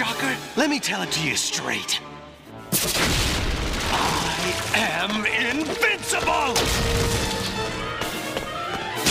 [0.00, 0.34] Shocker?
[0.56, 2.00] Let me tell it to you straight.
[3.92, 6.54] I am invincible!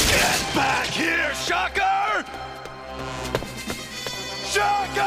[0.10, 2.26] Get back here, Shocker!
[4.50, 5.06] Shocker!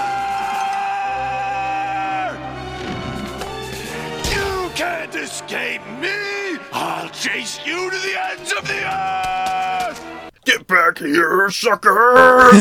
[4.30, 6.60] You can't escape me!
[6.72, 10.00] I'll chase you to the ends of the earth!
[10.44, 12.52] Get back here, sucker!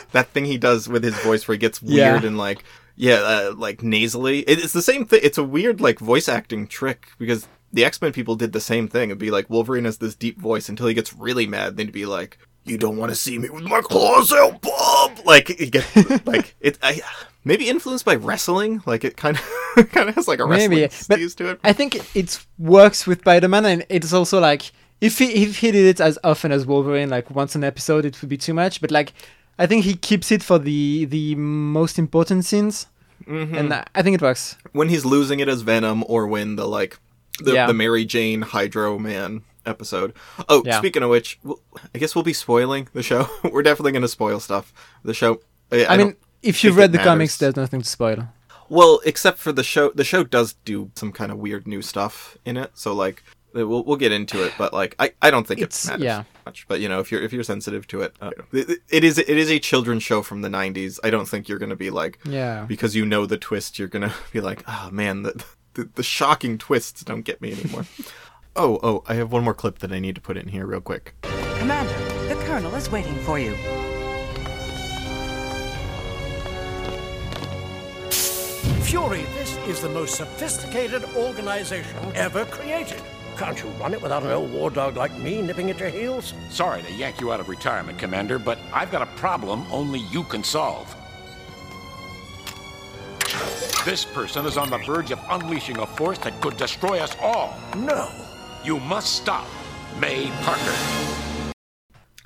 [0.14, 2.26] that thing he does with his voice where he gets weird Yeah.
[2.26, 2.64] and like
[2.96, 4.40] yeah, uh, like nasally.
[4.40, 5.18] It, it's the same thing.
[5.24, 8.86] It's a weird like voice acting trick because the X Men people did the same
[8.88, 9.10] thing.
[9.10, 11.76] It'd be like Wolverine has this deep voice until he gets really mad.
[11.76, 15.18] Then he'd be like, "You don't want to see me with my claws out, Bob!"
[15.24, 15.84] Like he get
[16.26, 16.78] like it.
[16.84, 17.00] I
[17.42, 18.80] maybe influenced by wrestling.
[18.86, 19.36] Like it kind
[19.76, 21.60] of kind of has like a wrestling Maybe, but to it.
[21.64, 25.72] I think it, it works with Spider-Man, and it's also like if he if he
[25.72, 28.80] did it as often as Wolverine, like once an episode, it would be too much.
[28.80, 29.12] But like,
[29.58, 32.86] I think he keeps it for the the most important scenes,
[33.26, 33.54] Mm-hmm.
[33.54, 34.56] and I- I think it works.
[34.72, 36.98] when he's losing it as Venom or when the like
[37.40, 37.66] the, Yeah.
[37.66, 40.12] the Mary Jane Hydro Man episode.
[40.48, 40.78] Oh, Yeah.
[40.78, 41.38] speaking of which,
[41.94, 43.28] I guess we'll be spoiling the show.
[43.52, 44.72] We're definitely going to spoil stuff.
[45.04, 45.40] The show.
[45.72, 48.28] I, I, don't mean, if you've read it the comics, there's nothing to spoil.
[48.68, 49.90] well, except for the show.
[49.90, 52.72] The show does do some kind of weird new stuff in it.
[52.74, 53.22] So like,
[53.54, 54.52] we'll we'll get into it.
[54.58, 56.24] But like, I, I don't think It's- it matters yeah.
[56.46, 56.66] Much.
[56.68, 59.28] But you know, if you're if you're sensitive to it, uh, it, it is it
[59.28, 60.98] is a children's show from the '90s.
[61.04, 62.64] I don't think you're going to be like Yeah.
[62.66, 66.56] because you know the twist, you're gonna be like, oh man, the the, the shocking
[66.58, 67.84] twists don't get me anymore.
[68.56, 70.80] oh, oh, I have one more clip that I need to put in here real
[70.80, 71.14] quick.
[71.58, 71.94] Commander,
[72.28, 73.56] the Colonel is waiting for you.
[78.82, 83.02] Fury, this is the most sophisticated organization ever created.
[83.36, 86.34] Can't you run it without an old war dog like me nipping at your heels?
[86.50, 90.22] Sorry to yank you out of retirement, Commander, but I've got a problem only you
[90.22, 90.94] can solve.
[93.84, 97.54] This person is on the verge of unleashing a force that could destroy us all.
[97.76, 98.08] No.
[98.64, 99.46] You must stop
[100.00, 100.74] May Parker.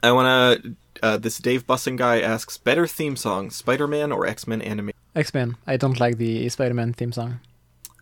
[0.03, 0.77] I want to.
[1.01, 4.91] Uh, this Dave Bussin guy asks, better theme song, Spider-Man or X-Men anime?
[5.15, 5.57] X-Men.
[5.67, 7.41] I don't like the Spider-Man theme song.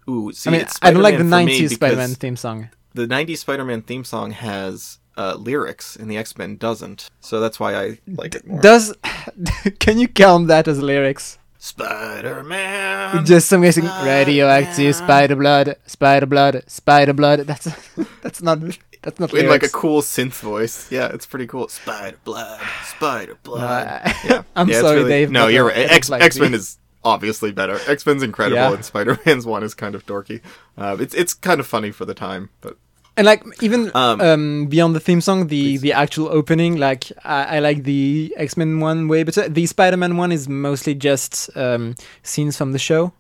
[0.09, 2.15] Ooh, see, I mean, it's I don't like the Spider-Man for me '90s because Spider-Man
[2.15, 2.69] theme song.
[2.97, 7.09] The '90s Spider-Man theme song has uh, lyrics, and the X-Men doesn't.
[7.21, 8.61] So that's why I like it more.
[8.61, 8.95] Does
[9.79, 11.39] can you count that as lyrics?
[11.59, 13.25] Spider-Man.
[13.25, 17.41] Just some guy saying radioactive spider blood, spider blood, spider blood.
[17.41, 17.65] That's
[18.23, 18.61] that's not
[19.03, 20.91] that's not in like a cool synth voice.
[20.91, 21.69] Yeah, it's pretty cool.
[21.69, 23.63] Spider blood, spider blood.
[24.05, 24.43] I- yeah.
[24.55, 25.77] I'm Yeah, sorry, really- Dave, No, you're right.
[25.91, 27.79] X like X Men the- is obviously better.
[27.87, 28.73] X Men's incredible, Yeah.
[28.75, 30.41] and Spider Man's one is kind of dorky.
[30.77, 32.77] Uh, it's it's kind of funny for the time, but
[33.17, 37.57] And like even Um, um, beyond the theme song, the the actual opening, like I,
[37.57, 39.49] I like the X Men one way better.
[39.49, 43.13] The Spider Man one is mostly just um, scenes from the show.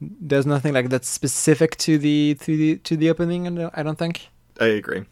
[0.00, 3.46] There's nothing like that's specific to the to the to the opening.
[3.46, 4.28] I don't- I don't think.
[4.60, 5.02] I agree.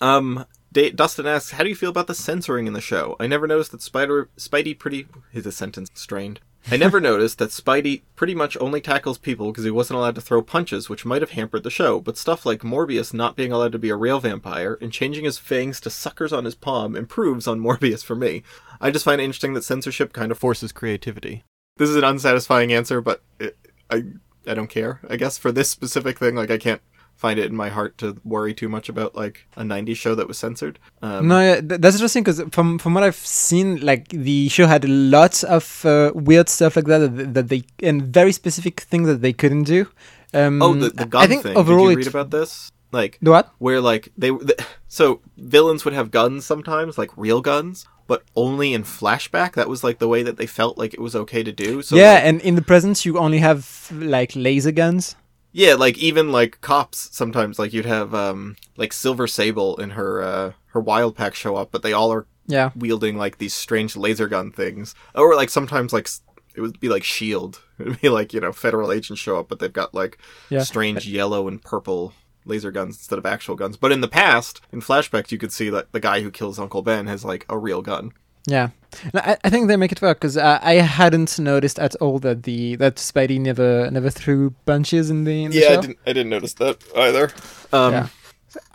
[0.00, 3.16] Um, Dustin asks, "How do you feel about the censoring in the show?
[3.20, 6.40] I never noticed that Spider Spidey pretty his sentence strained.
[6.70, 10.20] I never noticed that Spidey pretty much only tackles people because he wasn't allowed to
[10.20, 12.00] throw punches, which might have hampered the show.
[12.00, 15.38] But stuff like Morbius not being allowed to be a real vampire and changing his
[15.38, 18.42] fangs to suckers on his palm improves on Morbius for me.
[18.80, 21.44] I just find it interesting that censorship kind of forces creativity.
[21.76, 23.56] This is an unsatisfying answer, but it,
[23.90, 24.04] I
[24.46, 25.00] I don't care.
[25.08, 26.82] I guess for this specific thing, like I can't
[27.16, 30.26] find it in my heart to worry too much about like a 90s show that
[30.28, 30.78] was censored.
[31.02, 33.14] Um, No, yeah, th- that's interesting because from from what I've
[33.48, 37.62] seen, like the show had lots of uh, weird stuff like that, that that they
[37.82, 39.86] and very specific things that they couldn't do.
[40.34, 41.56] Um, Oh, the, the gun I think thing.
[41.56, 42.70] overall Did you read about this?
[42.90, 43.46] Like The what?
[43.58, 48.74] where like they th- so villains would have guns sometimes, like real guns, but only
[48.74, 49.52] in flashback.
[49.54, 51.82] That was like the way that they felt like it was okay to do.
[51.82, 55.16] So yeah, like, and in the presence you only have like laser guns.
[55.52, 60.22] Yeah, like even like cops sometimes like you'd have um like Silver Sable and her
[60.22, 62.70] uh her wild pack show up, but they all are Yeah.
[62.74, 66.08] wielding like these strange laser gun things, or like sometimes like
[66.54, 67.60] it would be like Shield.
[67.78, 70.18] It'd be like you know federal agents show up, but they've got like
[70.50, 70.62] Yeah.
[70.62, 72.12] strange yellow and purple
[72.44, 73.76] laser guns instead of actual guns.
[73.76, 76.82] But in the past, in flashbacks, you could see that the guy who kills Uncle
[76.82, 78.12] Ben has like a real gun.
[78.46, 78.70] Yeah,
[79.14, 82.18] No, I, I think they make it work because uh, I hadn't noticed at all
[82.20, 85.78] that the that Spidey never never threw punches in the, in the yeah show.
[85.78, 87.30] I didn't I didn't notice that either.
[87.72, 88.08] Um, Yeah.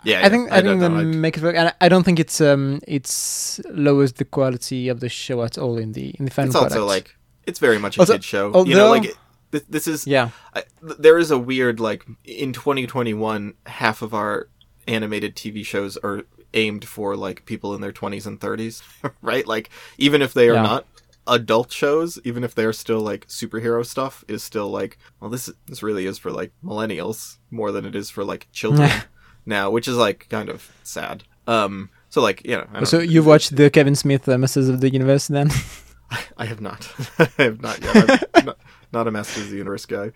[0.04, 1.18] yeah, I think I, think don't they know.
[1.18, 5.00] Make it work, and I- I don't think it's um it's lowers the quality of
[5.00, 7.14] the show at all in the in the final it's also like
[7.46, 8.64] it's very much a Also- kid show.
[8.64, 9.16] you know, like it,
[9.50, 10.62] this, this is yeah, I,
[11.00, 14.48] there is a weird like in 2021 half of our
[14.86, 16.22] animated tv shows are
[16.54, 18.82] aimed for like people in their 20s and 30s
[19.22, 20.62] right like even if they are Yeah.
[20.62, 20.86] not
[21.26, 25.82] adult shows even if they're still like superhero stuff is still like well this this
[25.82, 28.90] really is for like millennials more than it is for like children
[29.46, 33.02] now which is like kind of sad um so like you know so know.
[33.04, 35.50] you've watched the Kevin Smith uh, Masters of the Universe then?
[36.38, 36.90] I have not.
[37.18, 38.24] I have not yet.
[38.34, 38.58] I'm not,
[38.94, 40.12] not a Masters of the Universe guy.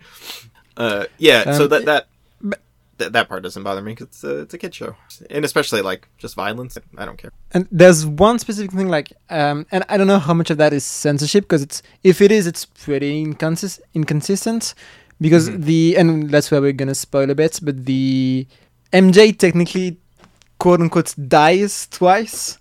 [0.75, 1.55] Uh, yeah.
[1.55, 2.07] so Um, that that
[3.03, 4.95] that, that part doesn't bother me because it's a, it's a kid show,
[5.29, 6.77] and especially like just violence.
[6.97, 7.31] I don't care.
[7.51, 10.73] And there's one specific thing, like, um, and I don't know how much of that
[10.73, 14.73] is censorship because it's if it is, it's pretty inconsist- inconsistent
[15.21, 18.47] because the and that's where we're gonna spoil a bit, but the
[18.91, 19.97] MJ technically
[20.59, 22.57] quote unquote dies twice.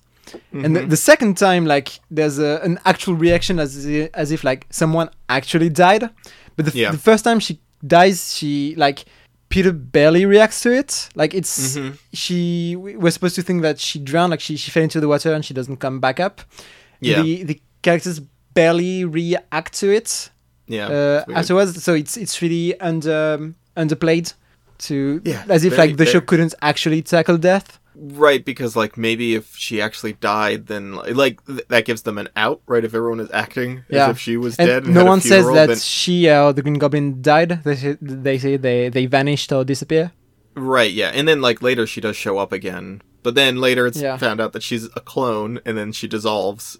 [0.52, 4.44] And the, the second time, like, there's a, an actual reaction as i- as if
[4.44, 6.08] like someone actually died,
[6.56, 6.90] but the, f- Yeah.
[6.90, 9.04] the first time she dies, she like
[9.52, 11.08] Peter barely reacts to it.
[11.14, 11.90] Like it's Mm-hmm.
[12.12, 12.74] she.
[12.76, 15.32] we- We're supposed to think that she drowned, like she she fell into the water
[15.34, 16.40] and she doesn't come back up.
[17.00, 17.22] Yeah.
[17.22, 18.20] The the characters
[18.54, 20.30] barely react to it
[20.66, 20.88] Yeah.
[20.88, 24.34] uh, afterwards, so it's it's really under underplayed
[24.88, 27.78] to Yeah, as if very- like the show couldn't actually tackle death.
[27.94, 32.28] Right because like maybe if she actually died, then like th- that gives them an
[32.36, 32.84] out, right?
[32.84, 34.04] If everyone is acting Yeah.
[34.06, 36.52] as if she was And dead, and no one says funeral, that then- she or
[36.52, 37.60] the Green Goblin died.
[37.64, 40.12] They say, they say they they vanished or disappear.
[40.54, 41.10] Right, yeah.
[41.14, 43.02] And then like later she does show up again.
[43.22, 44.16] But then later it's Yeah.
[44.16, 46.78] found out that she's a clone and then she dissolves.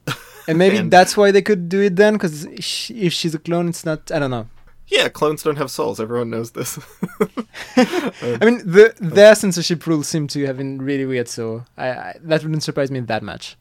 [0.48, 2.44] And maybe And- that's why they could do it then, because
[2.90, 4.10] if she's a clone, it's not.
[4.10, 4.48] I don't know.
[4.92, 5.98] Yeah, clones don't have souls.
[6.00, 6.78] Everyone knows this.
[7.76, 12.16] I mean, the their censorship rules seem to have been really weird, so I, I
[12.20, 13.56] that wouldn't surprise me that much.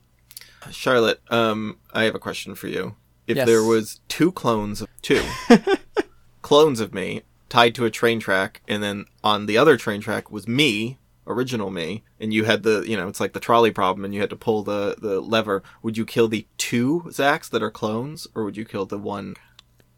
[0.71, 2.95] Charlotte, um I have a question for you.
[3.27, 3.47] If Yes.
[3.47, 5.23] there was two clones of two
[6.41, 10.31] clones of me tied to a train track and then on the other train track
[10.31, 14.03] was me, original me, and you had the, you know, it's like the trolley problem
[14.05, 17.63] and you had to pull the the lever, would you kill the two Zacks that
[17.63, 19.35] are clones or would you kill the one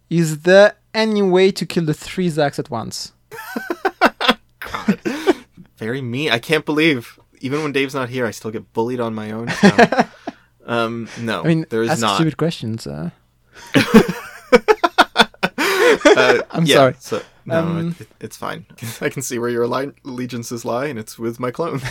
[0.09, 3.13] Is there any way to kill the three Zacks at once?
[5.77, 6.31] Very mean.
[6.31, 9.49] I can't believe even when Dave's not here, I still get bullied on my own.
[10.65, 12.15] um, no, I mean, there is ask not.
[12.15, 12.87] stupid questions.
[12.87, 13.09] Uh,
[16.15, 16.95] Uh, I'm yeah, sorry.
[16.99, 18.65] So, no, Um, it, it's fine.
[19.01, 21.83] I can see where your allegiances lie, and it's with my clones.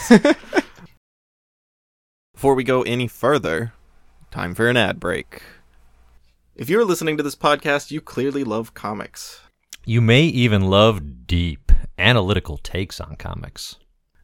[2.34, 3.72] Before we go any further,
[4.30, 5.42] time for an ad break.
[6.54, 9.40] If you're listening to this podcast, you clearly love comics.
[9.86, 13.76] You may even love deep, analytical takes on comics.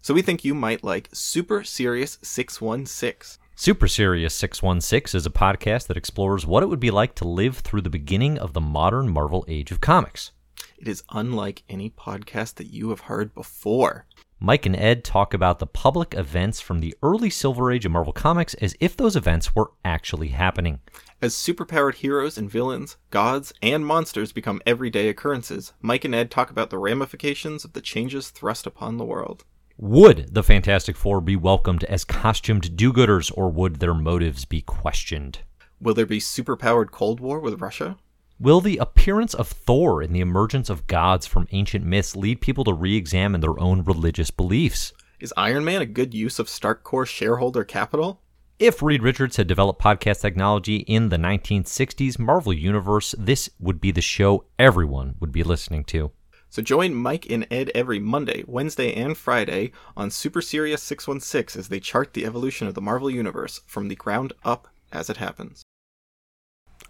[0.02, 3.42] So we think you might like Super Serious 616.
[3.56, 7.60] Super Serious 616 is a podcast that explores what it would be like to live
[7.60, 10.32] through the beginning of the modern Marvel age of comics.
[10.78, 14.04] It is unlike any podcast that you have heard before.
[14.40, 18.12] Mike and Ed talk about the public events from the early Silver Age of Marvel
[18.12, 20.78] Comics as if those events were actually happening.
[21.20, 26.48] As superpowered heroes and villains, gods, and monsters become everyday occurrences, Mike and Ed talk
[26.48, 29.44] about the ramifications of the changes thrust upon the world.
[29.78, 34.60] Would the Fantastic Four be welcomed as costumed do gooders, or would their motives be
[34.60, 35.40] questioned?
[35.80, 37.96] Will there be superpowered Cold War with Russia?
[38.38, 42.62] Will the appearance of Thor and the emergence of gods from ancient myths lead people
[42.62, 44.92] to re examine their own religious beliefs?
[45.18, 48.20] Is Iron Man a good use of Stark Corps shareholder capital?
[48.58, 53.92] If Reed Richards had developed podcast technology in the 1960s Marvel Universe, this would be
[53.92, 56.10] the show everyone would be listening to.
[56.50, 61.68] So join Mike and Ed every Monday, Wednesday, and Friday on Super Serious 616 as
[61.68, 65.62] they chart the evolution of the Marvel Universe from the ground up as it happens.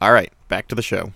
[0.01, 1.13] All right, back to the show.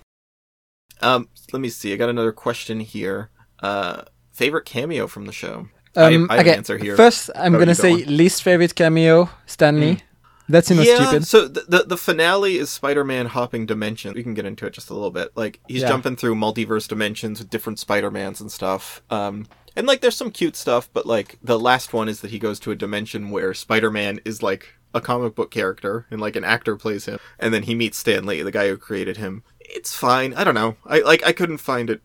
[1.00, 1.94] Um, let me see.
[1.94, 3.30] I got another question here.
[3.60, 5.68] Uh, favorite cameo from the show?
[5.96, 6.96] Um, I have okay, an answer here.
[6.96, 8.16] First, I'm Oh, gonna you go say on.
[8.16, 9.90] Least favorite cameo, Stan Lee.
[9.94, 10.02] That's
[10.48, 11.26] you know yeah, stupid.
[11.26, 14.14] so the, the the finale is Spider-Man hopping dimensions.
[14.14, 15.30] We can get into it just a little bit.
[15.36, 15.88] Like he's Yeah.
[15.88, 19.02] jumping through multiverse dimensions with different Spider-Mans and stuff.
[19.10, 22.38] Um, and like there's some cute stuff, but like the last one is that he
[22.38, 26.44] goes to a dimension where Spider-Man is like a comic book character and like an
[26.44, 29.42] actor plays him, and then he meets Stan Lee, the guy who created him.
[29.60, 30.34] It's fine.
[30.34, 30.76] I don't know.
[30.84, 32.02] I like I couldn't find it.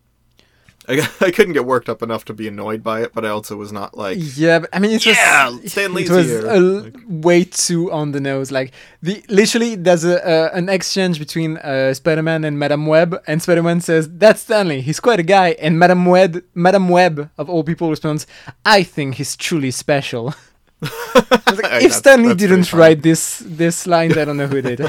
[0.88, 3.56] I, I couldn't get worked up enough to be annoyed by it, but I also
[3.56, 6.46] was not like Yeah, but I mean, it Yeah, was Stan Lee's it was here.
[6.46, 8.50] a l- way too on the nose.
[8.50, 8.72] Like
[9.02, 13.80] the literally, there's a uh, an exchange between uh, Spider-Man and Madame Web, and Spider-Man
[13.80, 14.80] says, "That's Stan Lee.
[14.80, 18.26] He's quite a guy." And Madame Web, Madame Web of all people, responds,
[18.64, 20.34] "I think he's truly special."
[21.14, 24.80] Like, if Stan Lee didn't write this this line, I don't know who did.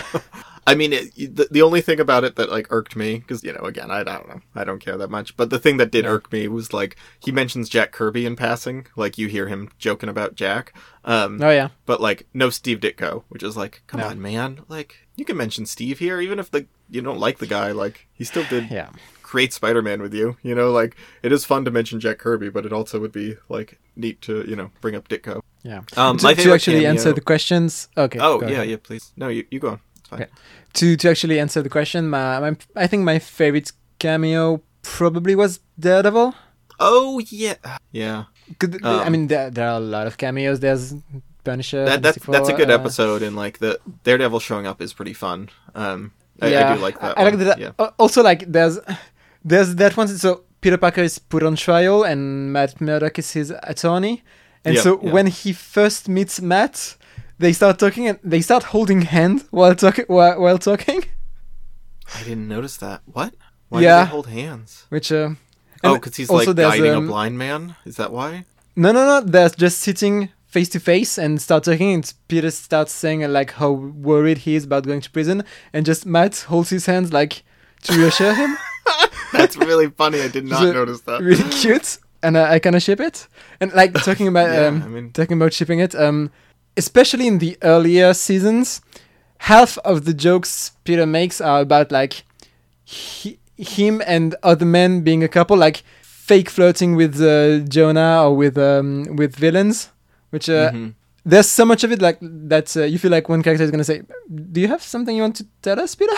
[0.68, 3.54] I mean, it, the, the only thing about it that like irked me, because you
[3.54, 5.36] know, again, I, I don't know, I don't care that much.
[5.36, 8.88] But the thing that did irk me was like he mentions Jack Kirby in passing,
[8.96, 10.74] like you hear him joking about Jack,
[11.06, 14.08] um, oh yeah, but like no Steve Ditko, which is like, come No.
[14.08, 17.48] on, man, like you can mention Steve here, even if the you don't like the
[17.48, 18.90] guy, like he still did yeah.
[19.22, 22.66] create Spider-Man with you, you know, like it is fun to mention Jack Kirby, but
[22.66, 25.42] it also would be like neat to you know bring up Ditko.
[25.62, 25.82] Yeah.
[25.98, 27.90] Um, to, to actually cameo- answer the questions.
[27.98, 28.18] Okay.
[28.22, 28.70] Oh yeah, ahead.
[28.70, 30.22] yeah, please, no, you you go on, fine.
[30.22, 30.32] Okay.
[30.74, 35.60] To to actually answer the question, my, my I think my favorite cameo probably was
[35.80, 36.34] Daredevil.
[36.80, 37.56] Oh yeah,
[37.92, 38.24] yeah.
[38.58, 40.60] 'Cause th- I Um, mean, there, there are a lot of cameos.
[40.60, 40.94] There's
[41.44, 41.86] Punisher.
[41.86, 44.94] that, that's Fantastic that's a good uh, episode and like the Daredevil showing up is
[44.94, 45.50] pretty fun.
[45.76, 47.18] Um, I, yeah, I do like that.
[47.18, 47.46] I, I like one.
[47.46, 47.60] that.
[47.60, 47.72] Yeah.
[47.98, 48.80] Also, like there's
[49.44, 50.08] there's that one.
[50.08, 54.24] So Peter Parker is put on trial, and Matt Murdock is his attorney.
[54.66, 55.12] And Yeah, so yeah.
[55.12, 56.96] when he first meets Matt,
[57.40, 61.04] they start talking and they start holding hand while talking while, while talking,
[62.16, 63.02] I didn't notice that.
[63.06, 63.34] What?
[63.70, 64.00] Why Yeah.
[64.00, 64.86] do they hold hands?
[64.90, 65.30] which uh.
[65.84, 67.76] Oh, because he's like guiding um, a blind man.
[67.86, 68.46] Is that why?
[68.76, 69.22] No, no, no.
[69.22, 71.94] They're just sitting face to face and start talking.
[71.94, 75.86] And Peter starts saying uh, like how worried he is about going to prison, and
[75.86, 77.44] just Matt holds his hands like
[77.84, 78.58] to reassure him.
[79.32, 80.20] That's really funny.
[80.22, 81.22] I did not So, notice that.
[81.22, 83.28] really cute, and uh, I kind of ship it.
[83.62, 86.30] And like talking about Yeah, um, I mean- talking about shipping it, um,
[86.84, 88.82] especially in the earlier seasons,
[89.52, 92.14] half of the jokes Peter makes are about like
[92.84, 98.32] he, him and other men being a couple, like fake flirting with uh, Jonah or
[98.42, 99.90] with um, with villains,
[100.34, 100.94] which uh, Mhm.
[101.26, 102.18] there's so much of it like
[102.50, 104.02] that uh, you feel like one character is gonna say,
[104.54, 106.18] "Do you have something you want to tell us, Peter?"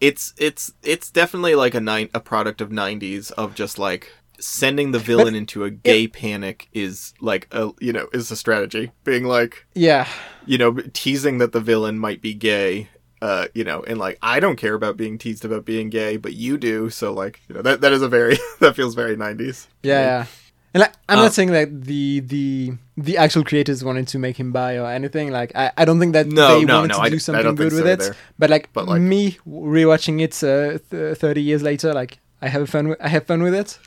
[0.00, 4.04] It's it's it's definitely like a nine a product of '90s of just like
[4.42, 8.90] sending the villain into a gay panic is like a you know is a strategy.
[9.04, 10.06] Being like yeah,
[10.46, 12.88] you know teasing that the villain might be gay.
[13.20, 16.32] Uh, you know, and like I don't care about being teased about being gay, but
[16.34, 16.90] you do.
[16.90, 19.68] So like, you know, that that is a very that feels very '90s.
[19.84, 20.26] Yeah, yeah.
[20.74, 24.38] And like, I'm Uh, not saying that the the the actual creators wanted to make
[24.40, 25.30] him bi or anything.
[25.30, 27.14] Like, I, I don't think that No, they no, wanted no, to I do d-
[27.16, 28.10] I something don't think good with so it.
[28.10, 28.16] either.
[28.40, 32.68] But like, But, like- me rewatching it uh, th- 30 years later, like I have
[32.70, 32.88] fun.
[32.88, 33.78] With, I have fun with it.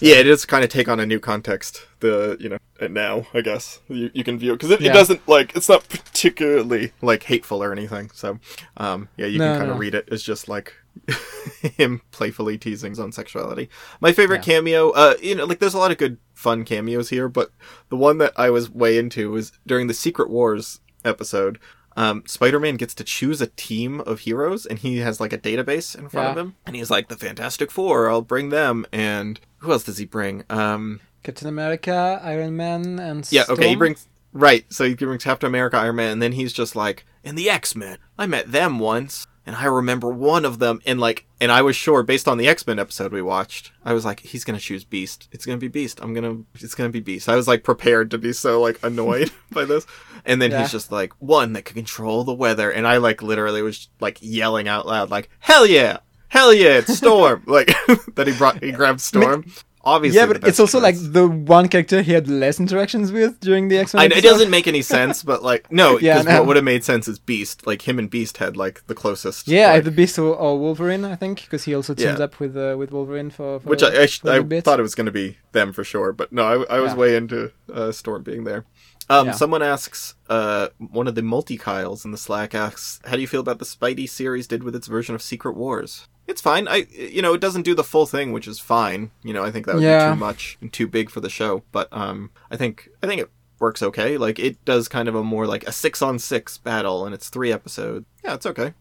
[0.00, 1.86] Yeah, it does kind of take on a new context.
[2.00, 4.90] The you know and now I guess you, you can view it because it, Yeah.
[4.90, 8.10] it doesn't like it's not particularly like hateful or anything.
[8.14, 8.38] So
[8.78, 9.80] um yeah, you No, can kind of no.
[9.80, 10.74] read it as just like
[11.76, 13.68] him playfully teasing his own sexuality.
[14.00, 17.28] My favorite cameo, uh, you know, like there's a lot of good fun cameos here,
[17.28, 17.52] but
[17.90, 21.58] the one that I was way into was during the Secret Wars episode.
[21.96, 25.98] Um, Spider-Man gets to choose a team of heroes, and he has like a database
[25.98, 28.08] in front of him, and he's like the Fantastic Four.
[28.08, 30.44] I'll bring them, and who else does he bring?
[30.48, 34.64] Um, Captain America, Iron Man, and yeah, okay, he brings right.
[34.72, 37.74] So he brings Captain America, Iron Man, and then he's just like, and the X
[37.74, 37.98] Men.
[38.18, 41.74] I met them once, and I remember one of them, and like, and I was
[41.74, 44.84] sure based on the X Men episode we watched, I was like, he's gonna choose
[44.84, 45.28] Beast.
[45.32, 45.98] It's gonna be Beast.
[46.00, 47.28] I'm gonna, it's gonna be Beast.
[47.28, 49.86] I was like prepared to be so like annoyed by this,
[50.24, 50.60] and then Yeah.
[50.60, 54.18] he's just like one that can control the weather, and I like literally was like
[54.20, 55.98] yelling out loud, like, hell yeah.
[56.28, 57.42] Hell yeah, it's Storm!
[57.48, 57.66] like
[58.14, 59.44] that he brought, he grabbed Storm.
[59.82, 63.40] Obviously, Yeah, the but it's also like the one character he had less interactions with
[63.40, 64.12] during the X Men.
[64.12, 66.38] it doesn't make any sense, but like no, Yeah, no.
[66.40, 67.66] what would have made sense is Beast.
[67.66, 69.48] Like him and Beast had like the closest.
[69.48, 72.24] Yeah, like, either Beast or, or Wolverine, I think, because he also teamed Yeah.
[72.24, 74.94] up with uh, with Wolverine for, for which I I, sh- I thought it was
[74.94, 76.98] going to be them for sure, but no, I, I was Yeah.
[76.98, 78.66] way into uh, Storm being there.
[79.10, 79.32] Um, Yeah.
[79.32, 83.26] Someone asks, uh, one of the multi Kyles in the Slack asks, "How do you
[83.26, 86.68] feel about the Spidey series did with its version of Secret Wars?" It's fine.
[86.68, 89.10] I, you know, it doesn't do the full thing, which is fine.
[89.24, 90.10] You know, I think that would Yeah.
[90.10, 91.64] be too much and too big for the show.
[91.72, 94.16] But um, I think I think it works okay.
[94.16, 97.28] Like it does kind of a more like a six on six battle, and it's
[97.30, 98.06] three episodes.
[98.24, 98.74] Yeah, it's okay.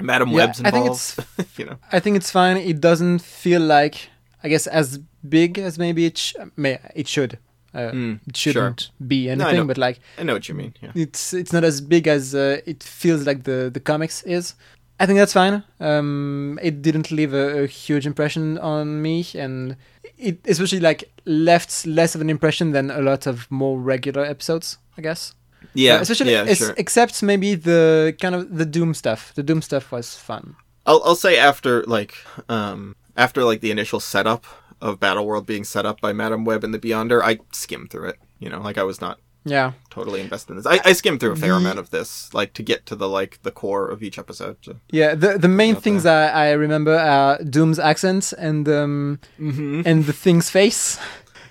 [0.00, 1.24] Madam Yeah, Web's I think involved.
[1.58, 1.76] you know.
[1.92, 2.56] I think it's fine.
[2.56, 4.08] It doesn't feel like,
[4.42, 4.98] I guess, as
[5.28, 7.38] big as maybe it sh- may it should.
[7.72, 9.64] Uh, Mm, it shouldn't be anything, know.
[9.64, 10.74] but like I know what you mean.
[10.82, 10.90] Yeah.
[10.94, 14.54] it's it's not as big as uh, it feels like the the comics is.
[14.98, 15.62] I think that's fine.
[15.80, 19.76] Um, it didn't leave a, a huge impression on me, and
[20.18, 24.78] it especially like left less of an impression than a lot of more regular episodes.
[24.98, 25.34] I guess.
[25.74, 25.96] Yeah.
[25.96, 26.74] Uh, especially yeah, sure.
[26.76, 29.32] except maybe the kind of the Doom stuff.
[29.34, 30.56] The Doom stuff was fun.
[30.86, 32.14] I'll I'll say after like
[32.48, 34.44] um after like the initial setup
[34.80, 38.08] of Battle World being set up by Madam Web and the Beyonder, I skimmed through
[38.08, 38.16] it.
[38.38, 39.72] You know, like I was not Yeah.
[39.90, 40.66] totally invested in this.
[40.66, 43.08] I, I skimmed through a fair The- amount of this, like to get to the
[43.08, 44.56] like the core of each episode.
[44.62, 44.76] So.
[44.90, 50.12] Yeah, the the main things I, I remember are Doom's accent and um and the
[50.12, 50.98] thing's face.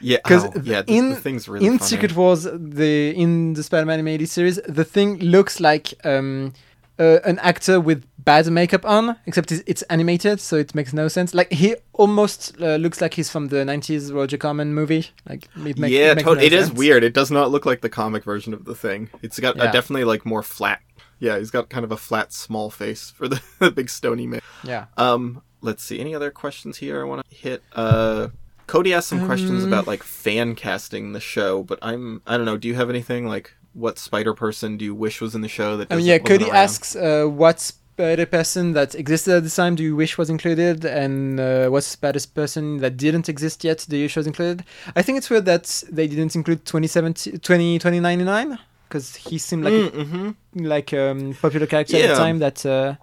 [0.01, 1.89] Yeah, Because oh, yeah, the, in the thing's really in funny.
[1.89, 6.53] Secret Wars, the in the Spider-Man animated series, the thing looks like um
[6.99, 11.33] uh, an actor with bad makeup on, except it's, animated, so it makes no sense.
[11.33, 15.07] Like he almost uh, looks like he's from the '90s Roger Corman movie.
[15.27, 17.03] Like it makes yeah, it, makes to- no it is weird.
[17.03, 19.09] It does not look like the comic version of the thing.
[19.21, 19.69] It's got Yeah.
[19.69, 20.81] a definitely like more flat.
[21.19, 24.41] Yeah, he's got kind of a flat, small face for the, the big stony man.
[24.63, 24.85] Yeah.
[24.95, 25.99] Um, let's see.
[25.99, 27.63] Any other questions here I want to hit?
[27.73, 28.29] Uh,
[28.67, 32.45] Cody asked some questions Um, about like fan casting the show, but I'm I don't
[32.45, 32.57] know.
[32.57, 35.77] Do you have anything like what Spider Person do you wish was in the show
[35.77, 35.91] that?
[35.91, 36.55] I mean, yeah, Cody around?
[36.55, 40.85] asks uh, what Spider person that existed at the time do you wish was included,
[40.85, 44.63] and uh, what Spider person that didn't exist yet do you wish was included?
[44.95, 48.57] I think it's weird that they didn't include 2070, 20, 2099
[48.87, 50.29] because he seemed like a, Mm-hmm.
[50.65, 52.39] like um, popular character at the time.
[52.39, 52.95] That uh,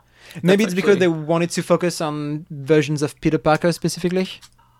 [0.43, 4.29] maybe it's because actually- they wanted to focus on versions of Peter Parker specifically,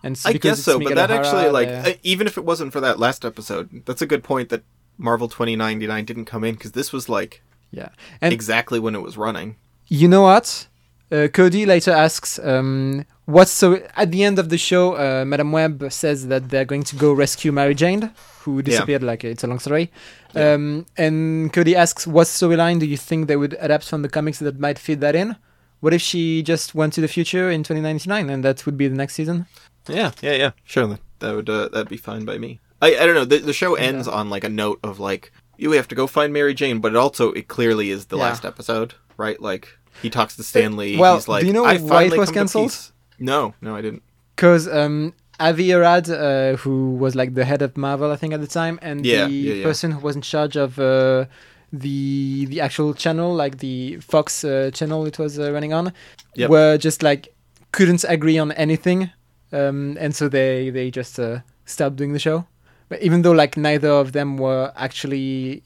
[0.03, 3.23] I guess so, but that actually like uh, even if it wasn't for that last
[3.23, 4.63] episode, that's a good point that
[4.97, 7.41] Marvel 2099 didn't come in because this was like
[7.71, 7.89] yeah,
[8.21, 9.55] and exactly when it was running.
[9.87, 10.67] You know what?
[11.09, 15.51] Uh, Cody later asks, um, "What's so?" At the end of the show, uh, Madam
[15.51, 19.03] Web says that they're going to go rescue Mary Jane, who disappeared.
[19.03, 19.91] Like it's a long story.
[20.33, 20.53] Yeah.
[20.53, 24.39] Um, and Cody asks, "What storyline do you think they would adapt from the comics
[24.39, 25.37] that might fit that in?
[25.79, 28.95] What if she just went to the future in 2099, and that would be the
[28.95, 29.45] next season?"
[29.87, 30.51] Yeah, yeah, yeah.
[30.65, 32.59] Sure, that, that would uh, that'd be fine by me.
[32.81, 33.25] I I don't know.
[33.25, 36.31] The, the show ends on like a note of like you have to go find
[36.33, 38.23] Mary Jane, but it also it clearly is the Yeah.
[38.23, 39.41] last episode, right?
[39.41, 39.67] Like
[40.01, 40.97] he talks to Stan Lee.
[40.97, 42.91] well, he's like, do you know I why it was cancelled?
[43.19, 44.03] No, no, I didn't.
[44.35, 48.41] Because um, Avi Arad, uh, who was like the head of Marvel, I think at
[48.41, 49.63] the time, and Yeah, the yeah, yeah.
[49.63, 51.25] person who was in charge of uh,
[51.73, 55.93] the the actual channel, like the Fox uh, channel it was uh, running on,
[56.35, 56.49] Yep.
[56.49, 57.33] were just like
[57.71, 59.09] couldn't agree on anything,
[59.51, 62.45] um, and so they they just uh, stopped doing the show.
[62.89, 65.63] But even though like neither of them were actually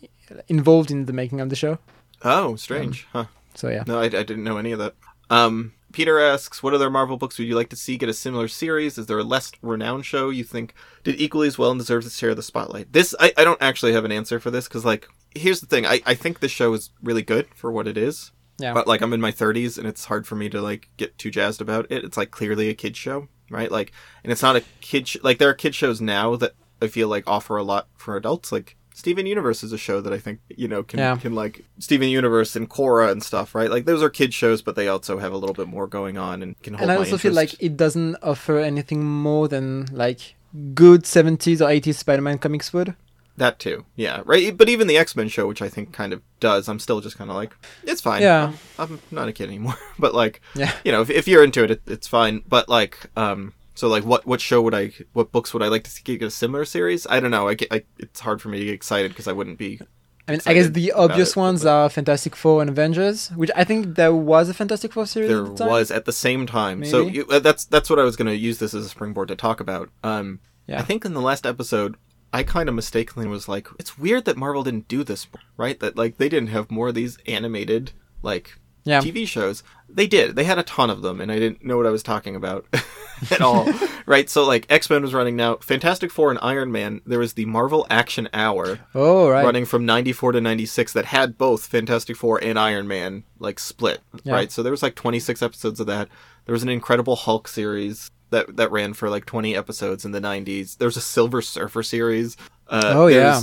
[0.47, 1.77] involved in the making of the show,
[2.23, 3.25] Oh, strange, huh?
[3.55, 3.83] so yeah.
[3.87, 4.93] No, I, I didn't know any of that.
[5.29, 8.47] Um, Peter asks, "What other Marvel books would you like to see get a similar
[8.47, 8.97] series?
[8.97, 12.11] Is there a less renowned show you think did equally as well and deserves to
[12.11, 15.07] share the spotlight?" This, I, I don't actually have an answer for this because, like,
[15.35, 18.31] here's the thing: I, I think this show is really good for what it is.
[18.59, 18.73] Yeah.
[18.73, 21.31] But like, I'm in my 30s and it's hard for me to like get too
[21.31, 22.03] jazzed about it.
[22.03, 23.71] It's like clearly a kid show, right?
[23.71, 23.91] Like,
[24.23, 25.07] and it's not a kid.
[25.07, 28.15] Sh- like, there are kid shows now that I feel like offer a lot for
[28.17, 28.51] adults.
[28.51, 31.15] Like, Steven Universe is a show that I think you know can Yeah.
[31.15, 33.69] can like Steven Universe and Korra and stuff, right?
[33.71, 36.43] Like those are kid shows, but they also have a little bit more going on
[36.43, 40.35] and can hold and I also feel like it doesn't offer anything more than like
[40.73, 42.93] good 70s or 80s Spider-Man comics would.
[43.37, 44.55] that too, yeah, right.
[44.55, 47.17] But even the X Men show, which I think kind of does, I'm still just
[47.17, 47.53] kind of like
[47.83, 48.21] it's fine.
[48.21, 48.51] Yeah.
[48.77, 50.73] I'm, I'm not a kid anymore, but like Yeah.
[50.83, 52.43] you know, if, if you're into it, it, it's fine.
[52.47, 55.83] But like, um, so like, what what show would I, what books would I like
[55.85, 57.07] to see get a similar series?
[57.09, 57.47] I don't know.
[57.47, 59.79] I, get, I it's hard for me to get excited because I wouldn't be.
[60.27, 63.49] I mean, I guess the obvious it, ones but- are Fantastic Four and Avengers, which
[63.55, 65.29] I think there was a Fantastic Four series.
[65.31, 66.85] There at the was at the same time.
[66.85, 69.29] So you, uh, that's that's what I was going to use this as a springboard
[69.29, 69.89] to talk about.
[70.03, 70.77] Um, Yeah.
[70.77, 71.97] I think in the last episode,
[72.31, 75.25] I kind of mistakenly was like, it's weird that Marvel didn't do this,
[75.57, 75.79] right?
[75.79, 78.99] That like they didn't have more of these animated like Yeah.
[79.01, 79.63] TV shows.
[79.87, 80.35] They did.
[80.35, 82.65] They had a ton of them, and I didn't know what I was talking about
[83.31, 83.67] at all.
[84.05, 84.29] right?
[84.29, 85.57] So like X Men was running now.
[85.57, 87.01] Fantastic Four and Iron Man.
[87.05, 89.43] There was the Marvel Action Hour Oh right.
[89.43, 93.99] running from 94 to 96 that had both Fantastic Four and Iron Man like split,
[94.23, 94.33] Yeah.
[94.33, 94.51] right?
[94.51, 96.07] So there was like 26 episodes of that.
[96.45, 100.21] There was an Incredible Hulk series that that ran for like 20 episodes in the
[100.21, 100.77] 90s.
[100.77, 102.37] There was a Silver Surfer series.
[102.67, 103.41] Uh, Oh, yeah.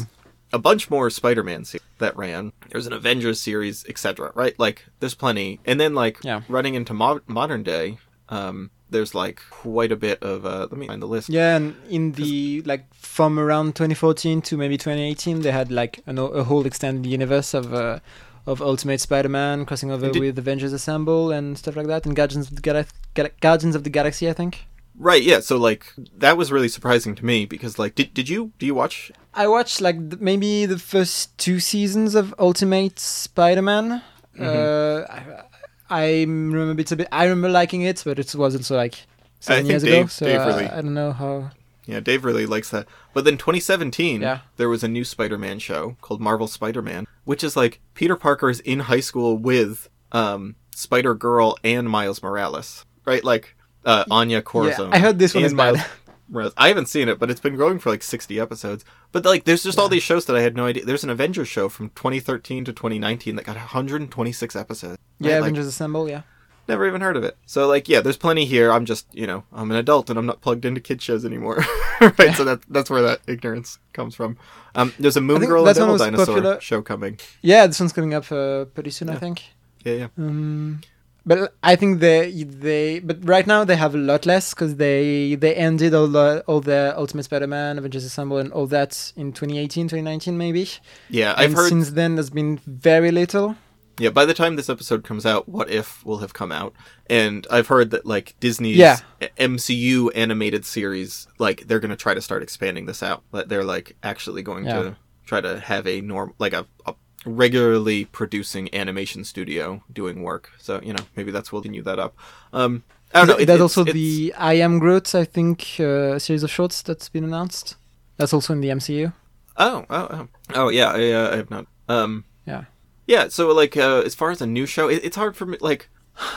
[0.53, 2.53] A bunch more Spider-Man series that ran.
[2.71, 4.33] There's an Avengers series, etc.
[4.35, 4.59] Right?
[4.59, 5.61] Like there's plenty.
[5.67, 6.41] And then like Yeah.
[6.49, 7.99] running into mo- modern day,
[8.31, 10.47] um, there's like quite a bit of.
[10.47, 11.29] Uh, let me find the list.
[11.29, 16.15] Yeah, and in the like from around 2014 to maybe 2018, they had like a,
[16.17, 17.99] a whole extended universe of uh,
[18.47, 22.49] of Ultimate Spider-Man crossing over Did- with Avengers Assemble and stuff like that, and Guardians
[22.49, 22.95] of the Galaxy,
[23.41, 24.65] Guardians of the Galaxy, I think.
[24.99, 25.41] Right, yeah.
[25.41, 28.75] So like that was really surprising to me because like did did you do you
[28.75, 34.03] watch I watched like th- maybe the first two seasons of Ultimate Spider-Man.
[34.37, 34.43] Mm-hmm.
[34.45, 35.45] Uh, I,
[35.89, 37.09] I remember bits a bit.
[37.13, 38.95] I remember liking it, but it was also like
[39.41, 40.07] seven think years ago.
[40.07, 41.51] So Dave uh, I don't know how.
[41.87, 42.87] Yeah, Dave really likes that.
[43.15, 44.41] But then 2017, Yeah.
[44.57, 48.61] there was a new Spider-Man show called Marvel Spider-Man, which is like Peter Parker is
[48.61, 53.25] in high school with um, Spider-Girl and Miles Morales, right?
[53.25, 54.91] Like uh, Anya Corazon.
[54.91, 55.75] Yeah, I heard this one is bad.
[55.75, 58.85] Miles I haven't seen it, but it's been going for like 60 episodes.
[59.13, 60.85] But like, there's just all these shows that I had no idea.
[60.85, 64.99] There's an Avengers show from 2013 to 2019 that got 126 episodes.
[65.19, 65.35] Yeah, right?
[65.37, 66.09] Like, Avengers Assemble.
[66.09, 66.23] Yeah.
[66.69, 67.39] Never even heard of it.
[67.47, 68.71] So like, yeah, there's plenty here.
[68.71, 71.65] I'm just, you know, I'm an adult and I'm not plugged into kid shows anymore.
[72.01, 72.35] right.
[72.35, 74.37] So that that's where that ignorance comes from.
[74.75, 77.19] Um, there's a Moon Girl and Devil Dinosaur popular- show coming.
[77.41, 79.45] Yeah, this one's coming up uh, pretty soon, I think.
[79.83, 80.09] Yeah, yeah.
[80.19, 80.83] Um,
[81.29, 85.35] but I think they they but right now they have a lot less because they
[85.37, 89.87] they ended all the all the Ultimate Spider-Man, Avengers Assemble, and all that in 2018,
[89.89, 90.69] 2019 maybe.
[91.11, 91.69] Yeah, I've and heard.
[91.69, 93.57] since then there's been very little.
[94.01, 96.73] Yeah, by the time this episode comes out, What If will have come out,
[97.11, 98.99] and I've heard that like Disney's Yeah.
[99.39, 103.23] MCU animated series, like they're gonna try to start expanding this out.
[103.33, 104.83] They're like actually going Yeah.
[104.83, 106.95] to try to have a norm, like a, a
[107.29, 110.51] regularly producing animation studio doing work.
[110.59, 112.15] So you know maybe that's will continue that up.
[112.53, 112.83] Um,
[113.15, 113.35] I don't know.
[113.37, 116.83] it- There's it's- also it's- the I Am Groot, I think, uh, series of shorts
[116.83, 117.77] that's been announced.
[118.17, 119.13] That's also in the MCU.
[119.57, 120.91] Oh, oh, oh, oh yeah.
[120.93, 121.67] I, uh, I have not.
[121.89, 122.65] Um, Yeah.
[123.07, 125.57] Yeah, so like uh, as far as a new show, it, it's hard for me.
[125.61, 125.89] Like,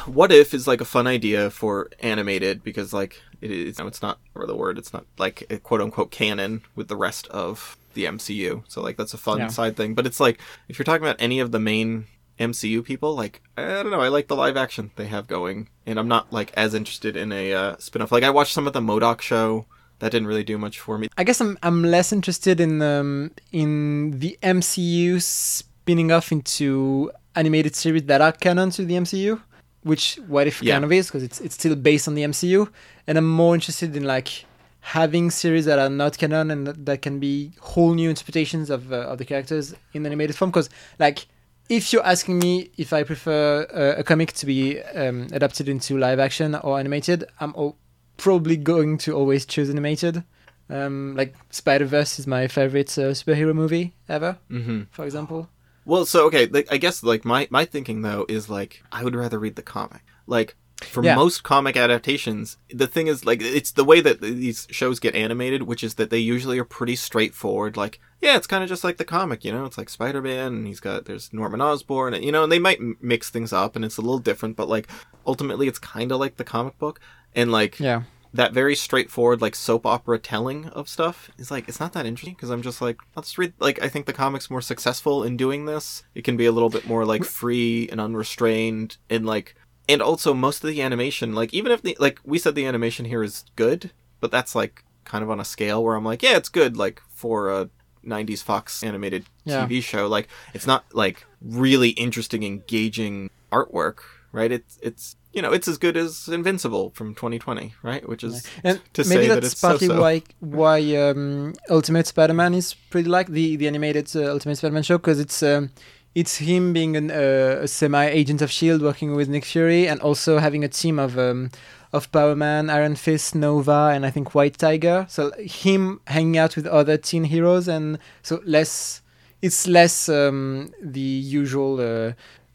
[0.05, 3.77] what if is like a fun idea for animated because like it is.
[3.79, 4.77] No, it's not or the word.
[4.77, 8.63] It's not like a quote unquote canon with the rest of the MCU.
[8.67, 9.47] So like that's a fun Yeah.
[9.47, 9.93] side thing.
[9.95, 10.39] But it's like
[10.69, 12.05] if you're talking about any of the main
[12.39, 15.99] MCU people, like I don't know, I like the live action they have going, and
[15.99, 18.11] I'm not like as interested in a uh, spin off.
[18.11, 19.65] Like I watched some of the MODOK show.
[19.99, 21.09] That didn't really do much for me.
[21.17, 27.75] I guess I'm I'm less interested in um, in the MCU spinning off into animated
[27.75, 29.39] series that are canon to the MCU,
[29.83, 30.73] which what if Yeah.
[30.75, 32.67] kind of is because it's it's still based on the MCU,
[33.05, 34.45] and I'm more interested in like
[34.81, 38.97] having series that are not canon and that, can be whole new interpretations of uh,
[39.11, 40.51] of the characters in animated form.
[40.51, 40.69] Because
[40.99, 41.27] like
[41.69, 45.97] if you're asking me if I prefer uh, a comic to be um, adapted into
[45.97, 47.77] live action or animated, I'm al-
[48.17, 50.23] probably going to always choose animated.
[50.69, 54.83] Um, like Spider Verse is my favorite uh, superhero movie ever, Mm-hmm.
[54.91, 55.49] for example.
[55.83, 59.15] Well, so okay, like, I guess like my my thinking though is like I would
[59.15, 60.01] rather read the comic.
[60.27, 61.15] Like for Yeah.
[61.15, 65.63] most comic adaptations, the thing is like it's the way that these shows get animated,
[65.63, 67.77] which is that they usually are pretty straightforward.
[67.77, 69.65] Like yeah, it's kind of just like the comic, you know.
[69.65, 72.59] It's like Spider Man, and he's got there's Norman Osborn, and you know, and they
[72.59, 74.87] might mix things up, and it's a little different, but like
[75.25, 76.99] ultimately, it's kind of like the comic book,
[77.35, 78.03] and like Yeah.
[78.33, 82.33] that very straightforward like soap opera telling of stuff is like it's not that interesting
[82.35, 85.65] because I'm just like let's read like I think the comics more successful in doing
[85.65, 86.03] this.
[86.15, 89.55] It can be a little bit more like free and unrestrained and like
[89.89, 93.05] and also most of the animation like even if the like we said the animation
[93.05, 96.37] here is good, but that's like kind of on a scale where I'm like yeah
[96.37, 97.69] it's good like for a
[98.05, 99.67] 90s Fox animated Yeah.
[99.67, 103.97] TV show like it's not like really interesting engaging artwork
[104.31, 108.45] right it's it's you know it's as good as Invincible from 2020 right which is
[108.63, 110.01] And to maybe say that that's it's partly so-so.
[110.01, 114.97] why why um, Ultimate Spider-Man is pretty like the the animated uh, Ultimate Spider-Man show
[114.97, 115.71] because it's um,
[116.15, 120.01] it's him being an, uh, a semi agent of Shield working with Nick Fury and
[120.01, 121.49] also having a team of um,
[121.93, 125.05] of Power Man, Iron Fist, Nova, and I think White Tiger.
[125.09, 129.01] So him hanging out with other teen heroes and so less.
[129.41, 131.79] It's less um, the usual.
[131.79, 132.13] Uh,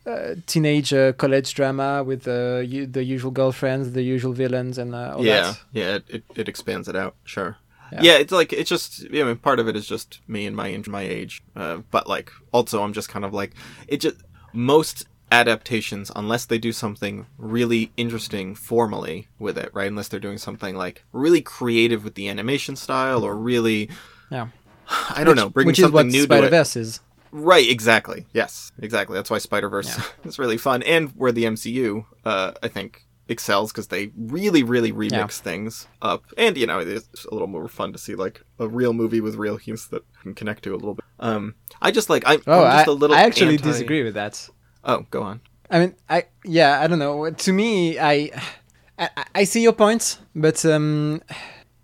[0.09, 4.95] uh, teenage uh, college drama with uh, u- the usual girlfriends, the usual villains, and
[4.95, 5.61] uh, all yeah that.
[5.73, 7.57] yeah it, it, it expands it out sure
[7.93, 8.01] Yeah.
[8.03, 8.17] yeah.
[8.19, 11.03] it's like it's just you know part of it is just me and my my
[11.03, 13.53] age uh, but like also i'm just kind of like
[13.89, 14.17] it just
[14.53, 20.39] most adaptations unless they do something really interesting formally with it right unless they're doing
[20.39, 23.91] something like really creative with the animation style or really
[24.31, 24.49] Yeah.
[25.11, 27.01] i don't know bringing which is something what new Spider to it Verse is.
[27.33, 28.25] Right, exactly.
[28.33, 29.15] Yes, exactly.
[29.15, 33.73] That's why Spider Verse is really fun, and where the MCU, uh, I think, excels
[33.73, 35.27] because they really, really remix Yeah.
[35.27, 38.93] things up, and you know, it's a little more fun to see like a real
[38.93, 41.05] movie with real humans that can connect to a little bit.
[41.19, 43.17] Um, I just like I'm, Oh, I'm just a little.
[43.17, 44.49] I actually anti- disagree with that.
[44.85, 45.41] Oh, go on.
[45.71, 47.29] I mean, I yeah, I don't know.
[47.31, 48.31] To me, I
[48.99, 51.21] I, I see your point, but um,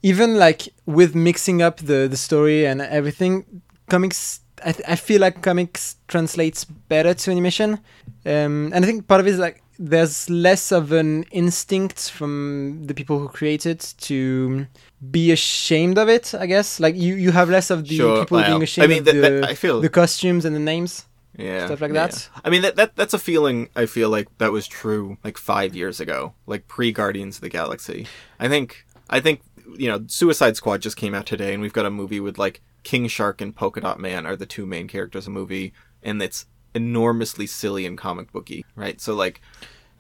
[0.03, 4.40] even like with mixing up the the story and everything, comics.
[4.64, 7.80] I, th- I feel like comics translates better to animation,
[8.24, 9.61] um, and I think part of it is like
[9.91, 14.66] there's less of an instinct from the people who create it to
[15.11, 16.35] be ashamed of it.
[16.35, 18.89] I guess like you you have less of the Sure, people well, being I ashamed
[18.91, 21.07] mean, of the, that- I feel- the costumes and the names.
[21.37, 22.07] yeah, stuff like yeah.
[22.07, 22.28] that.
[22.45, 25.74] I mean, that, that that's a feeling I feel like that was true like five
[25.74, 28.07] years ago, like pre Guardians of the Galaxy.
[28.39, 29.41] I think I think
[29.76, 32.61] you know Suicide Squad just came out today, and we've got a movie with like
[32.85, 35.72] King Shark and Polka Dot Man are the two main characters of the movie,
[36.03, 39.00] and it's enormously silly and comic booky, right?
[39.00, 39.40] So like,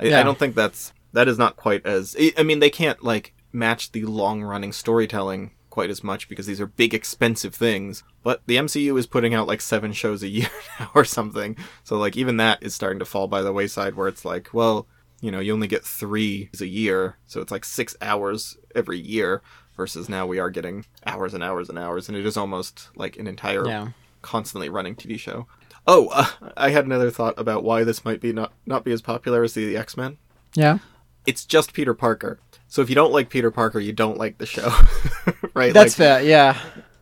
[0.00, 2.16] I, I don't think that's that is not quite as.
[2.38, 6.60] I- mean, they can't like match the long running storytelling quite as much because these
[6.60, 10.48] are big expensive things but the MCU is putting out like 7 shows a year
[10.80, 14.06] now or something so like even that is starting to fall by the wayside where
[14.08, 14.86] it's like well
[15.22, 19.40] you know you only get 3 a year so it's like 6 hours every year
[19.74, 23.16] versus now we are getting hours and hours and hours and it is almost like
[23.16, 23.88] an entire Yeah.
[24.20, 25.46] constantly running TV show
[25.86, 26.26] oh uh,
[26.56, 29.54] I had another thought about why this might be not not be as popular as
[29.54, 30.18] the, the X-Men
[30.54, 30.78] Yeah.
[31.26, 32.38] it's just Peter Parker.
[32.68, 34.70] So if you don't like Peter Parker, you don't like the show,
[35.54, 35.74] right?
[35.74, 36.22] That's like, fair.
[36.22, 36.58] Yeah.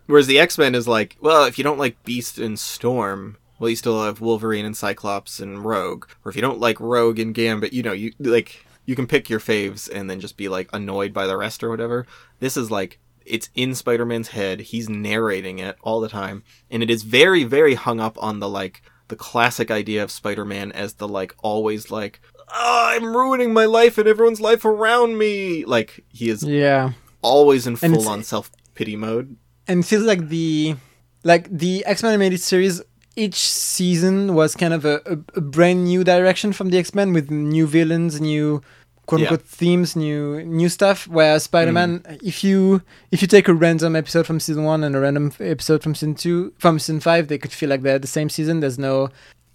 [0.07, 3.71] Whereas the X Men is like, well, if you don't like Beast and Storm, well,
[3.71, 6.07] you still have Wolverine and Cyclops and Rogue.
[6.25, 9.31] Or if you don't like Rogue and Gambit, you know, you like you can pick
[9.31, 12.05] your faves and then just be like annoyed by the rest or whatever.
[12.41, 14.61] This is like it's in Spider Man's head.
[14.61, 18.49] He's narrating it all the time, and it is very, very hung up on the
[18.49, 22.21] like the classic idea of Spider Man as the like always like.
[22.53, 25.65] Oh, I'm ruining my life and everyone's life around me.
[25.65, 26.93] Like he is Yeah.
[27.23, 29.37] always in full on self pity mode.
[29.69, 30.75] and it feels like the
[31.23, 32.83] like the X-Men animated series
[33.17, 37.31] each season was kind of a, a, a brand new direction from the X-Men with
[37.31, 38.63] new villains, new
[39.11, 40.99] quote unquote themes, new new stuff.
[41.09, 42.23] Whereas Spider-Man, Mm.
[42.33, 42.83] if you
[43.15, 46.15] if you take a random episode from season one and a random episode from season
[46.15, 48.61] two from season five, they could feel like they're the same season.
[48.61, 48.95] There's no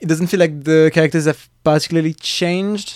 [0.04, 2.90] it doesn't feel like the characters have particularly changed.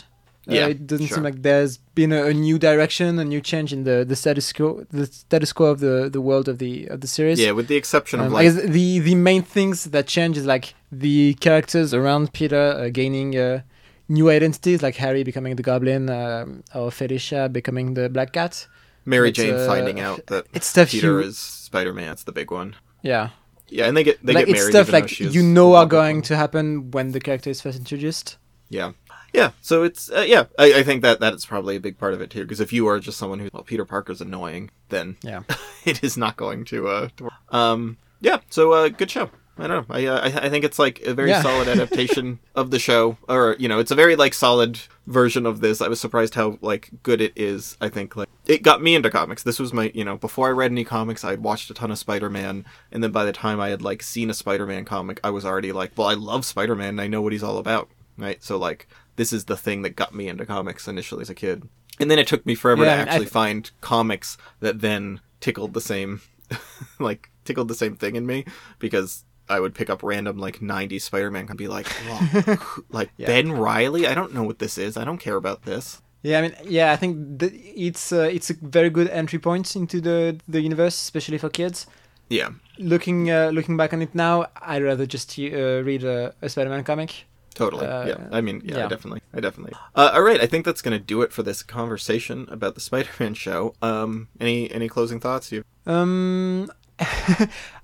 [0.49, 1.16] Uh, Yeah, it doesn't sure.
[1.18, 4.51] seem like there's been a, a new direction, a new change in the, the status
[4.57, 7.38] quo, the status quo of the, the world of the of the series.
[7.39, 10.66] Yeah, with the exception of Um, like the the main things that change is like
[11.05, 13.62] the characters around Peter uh, gaining uh,
[14.10, 18.68] new identities, like Harry becoming the Goblin, um, or Felicia becoming the Black Cat.
[19.05, 22.07] Mary it's, Jane uh, finding out that it's stuff Peter you- is Spider Man.
[22.07, 22.76] That's the big one.
[23.01, 23.30] Yeah,
[23.70, 24.72] Yeah, and they get they like get it's married.
[24.74, 28.38] stuff like you know are going to happen when the character is first introduced.
[28.70, 28.91] Yeah,
[29.34, 29.51] yeah.
[29.62, 30.45] So it's uh, yeah.
[30.60, 32.41] I, I think that that is probably a big part of it too.
[32.43, 35.43] Because if you are just someone who well, Peter Parker's annoying, then Yeah.
[35.86, 37.34] it is not going to uh to work.
[37.49, 38.39] um yeah.
[38.49, 39.30] So uh, good show.
[39.60, 39.95] I don't know.
[39.95, 41.41] I, uh, I I think it's like a very Yeah.
[41.41, 45.60] solid adaptation of the show, or you know, it's a very like solid version of
[45.62, 45.82] this.
[45.82, 47.78] I was surprised how like good it is.
[47.82, 49.43] I think like it got me into comics.
[49.43, 51.91] This was my you know before I read any comics, I had watched a ton
[51.91, 54.86] of Spider Man, and then by the time I had like seen a Spider Man
[54.86, 56.89] comic, I was already like, well, I love Spider Man.
[56.89, 58.41] and I know what he's all about, right?
[58.43, 58.88] So like
[59.18, 61.68] this is the thing that got me into comics initially as a kid,
[61.99, 65.74] and then it took me forever Yeah, to I actually find comics that then tickled
[65.74, 66.22] the same
[66.99, 68.45] like tickled the same thing in me
[68.80, 72.16] because I would pick up random like 90s Spider-Man and be like, "Whoa,
[72.56, 74.08] who- like Ben Riley?
[74.08, 74.95] I don't know what this is.
[74.97, 76.02] I don't care about this.
[76.22, 79.76] Yeah, I mean, yeah, I think th- it's uh, it's a very good entry point
[79.76, 81.88] into the the universe, especially for kids.
[82.30, 86.50] Yeah, Looking uh, looking back on it now, I'd rather just uh, read a, a
[86.50, 87.26] Spider-Man comic.
[87.56, 87.88] totally.
[87.88, 89.74] Uh, yeah, I mean, yeah, I definitely, I definitely.
[89.95, 93.34] Uh, all right, I think that's gonna do it for this conversation about the Spider-Man
[93.45, 93.74] show.
[93.82, 95.52] Um, any any closing thoughts?
[95.52, 95.64] You?
[95.88, 96.70] Um,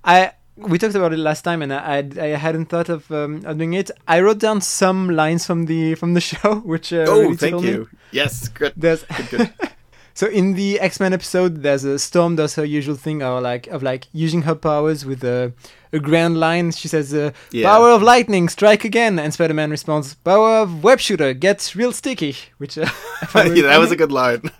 [0.03, 3.41] I we talked about it last time, and I I'd- I, hadn't thought of um,
[3.45, 3.91] of doing it.
[4.07, 7.39] I wrote down some lines from the from the show, which uh, Oh, really thank
[7.39, 7.69] tickled me.
[7.71, 7.89] you.
[8.11, 8.73] Yes, good.
[8.77, 9.53] There's Good, good.
[10.15, 13.67] so in the X Men episode, there's a Storm does her usual thing, or like
[13.67, 15.53] of like using her powers with a
[15.93, 16.71] a grand line.
[16.71, 17.69] She says, uh, Yeah.
[17.69, 21.91] "Power of lightning, strike again," and Spider Man responds, "Power of web shooter, gets real
[21.91, 22.85] sticky." Which uh,
[23.21, 24.41] I found really yeah, that was a good line.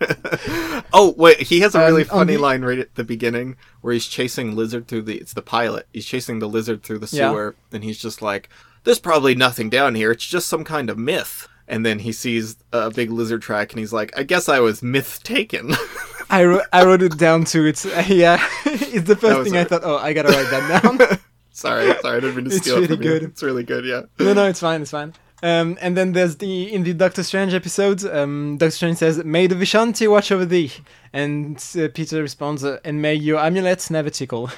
[0.92, 3.92] oh wait, he has a really Um, funny the- line right at the beginning where
[3.92, 5.16] he's chasing lizard through the.
[5.16, 5.86] It's the pilot.
[5.92, 7.30] He's chasing the lizard through the Yeah.
[7.30, 8.48] sewer, and he's just like,
[8.84, 10.10] "There's probably nothing down here.
[10.10, 13.80] It's just some kind of myth." And then he sees a big lizard track, and
[13.80, 15.74] he's like, "I guess I was myth taken."
[16.30, 17.66] I wrote, I wrote it down too.
[17.66, 19.82] It's uh, yeah, it's the first thing I thought.
[19.84, 21.18] Oh, I gotta write that down.
[21.52, 23.10] sorry, sorry, I didn't mean to It's steal it really from you.
[23.10, 23.22] good.
[23.24, 23.84] It's really good.
[23.84, 24.02] Yeah.
[24.18, 25.12] no, no, it's fine, it's fine.
[25.42, 28.02] Um, and then there's the in the Doctor Strange episode.
[28.04, 30.72] Um, Doctor Strange says, "May the Vishanti watch over thee,"
[31.12, 34.50] and uh, Peter responds, "And may your amulets never tickle."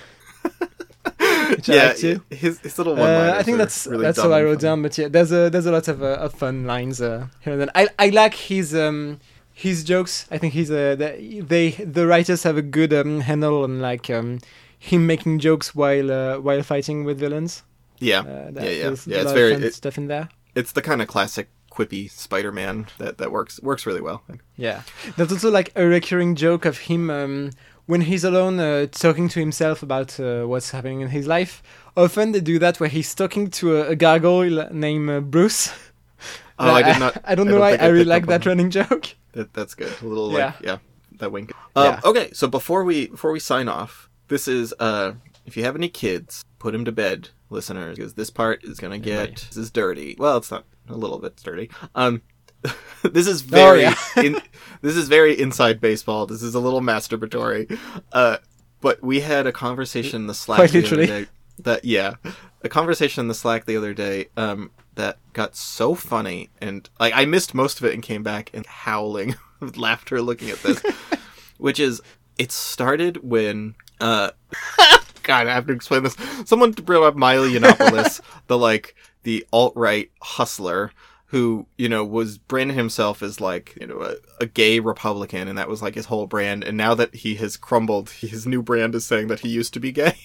[1.50, 2.22] Which I yeah, like too.
[2.30, 3.10] his, his little Uh, one.
[3.10, 4.82] I think that's that's all I wrote down.
[4.82, 7.60] But yeah, there's a there's a lot of, uh, of fun lines uh, here and
[7.62, 7.70] then.
[7.74, 9.18] I I like his um
[9.52, 10.26] his jokes.
[10.30, 14.08] I think he's uh, the, they the writers have a good um, handle on like
[14.10, 14.38] um
[14.78, 17.62] him making jokes while uh, while fighting with villains.
[18.00, 18.90] Yeah, Uh, that- yeah, yeah, a yeah.
[18.92, 19.52] It's lot of very.
[19.54, 20.28] fun It, stuff in there.
[20.54, 24.22] it's the kind of classic quippy Spider-Man that that works works really well.
[24.56, 24.82] Yeah,
[25.16, 27.50] there's also like a recurring joke of him um,
[27.88, 31.62] when he's alone uh, talking to himself about uh, what's happening in his life.
[31.96, 35.72] Often they do that where he's talking to a, a gargoyle named uh, Bruce.
[36.60, 37.16] Oh, I did not.
[37.24, 39.14] I, don't know why think I, really like that running joke.
[39.30, 39.92] That that's good.
[40.02, 40.46] A little Yeah.
[40.46, 40.78] like yeah,
[41.18, 41.52] that wink.
[41.76, 42.00] Um, Yeah.
[42.04, 45.12] Okay, so before we before we sign off, this is uh,
[45.46, 48.98] if you have any kids, put them to bed, listeners, because this part is gonna
[48.98, 50.16] get this is dirty.
[50.18, 51.70] Well, it's not a little bit dirty.
[51.94, 52.22] Um,
[53.02, 53.94] this is very yeah.
[54.16, 54.40] in,
[54.82, 56.26] this is very inside baseball.
[56.26, 57.78] This is a little masturbatory.
[58.12, 58.38] Uh,
[58.80, 61.26] but we had a conversation in the Slack Quite the other day
[61.58, 62.14] that yeah,
[62.62, 67.12] a conversation in the Slack the other day um that got so funny and like
[67.14, 70.82] I missed most of it and came back and howling with laughter looking at this,
[71.58, 72.00] which is
[72.36, 74.30] it started when uh
[75.22, 76.16] God I have to explain this.
[76.44, 78.94] Someone brought up Milo Yiannopoulos, the like
[79.24, 80.92] the alt right hustler
[81.28, 85.58] who you know was branding himself as like you know a, a gay Republican and
[85.58, 88.94] that was like his whole brand and now that he has crumbled his new brand
[88.94, 90.16] is saying that he used to be gay.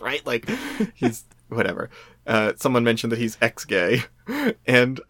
[0.00, 0.26] Right?
[0.26, 0.50] Like
[0.96, 1.90] he's whatever.
[2.26, 4.02] Uh, someone mentioned that he's ex-gay
[4.66, 5.00] and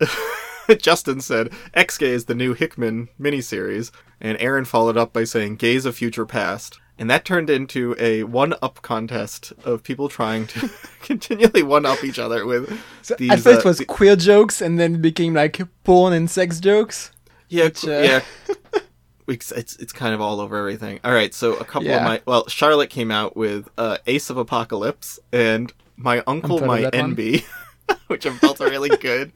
[0.79, 5.87] Justin said ex-gay is the new Hickman miniseries and Aaron followed up by saying gays
[5.87, 10.71] of future past and that turned into a one-up contest of people trying to
[11.03, 14.61] continually one-up each other with So these, at first uh, it was the- queer jokes,
[14.61, 17.11] and then it became like porn and sex jokes.
[17.49, 18.21] Yeah, Which, uh, yeah.
[19.29, 20.99] It's, it's it's kind of all over everything.
[21.05, 24.37] All right, so a couple of my well, Charlotte came out with uh, Ace of
[24.37, 26.83] Apocalypse and my uncle, my.
[26.83, 27.45] NB,
[28.09, 29.31] which I felt are really good.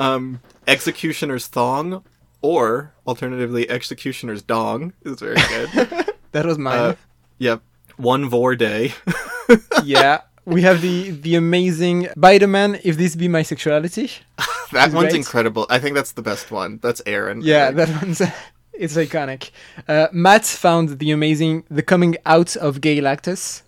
[0.00, 2.02] Um, Executioner's Thong,
[2.42, 6.06] or alternatively Executioner's Dong is very good.
[6.32, 6.78] That was mine.
[6.78, 6.94] uh,
[7.38, 7.62] yep,
[7.96, 8.94] One Vor Day.
[9.84, 10.22] yeah.
[10.44, 12.80] We have the the amazing Spider-Man.
[12.82, 14.10] If this be my sexuality.
[14.72, 15.14] that one's great.
[15.14, 15.66] incredible.
[15.68, 16.78] I think that's the best one.
[16.82, 17.42] That's Aaron.
[17.42, 18.22] Yeah, that one's
[18.72, 19.50] it's iconic.
[19.86, 23.62] Uh, Matt found the amazing the coming out of gay lactus.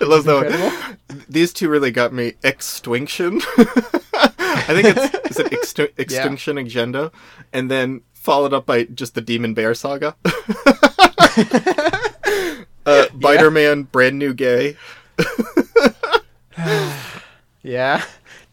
[0.00, 1.24] I love that one.
[1.28, 2.34] These two really got me.
[2.42, 3.42] Extinction.
[3.58, 7.12] I think it's is it Extinction Agenda,
[7.52, 10.16] and then followed up by just the Demon Bear saga.
[12.86, 14.76] uh, Biter Man, brand new gay.
[17.62, 18.02] Yeah.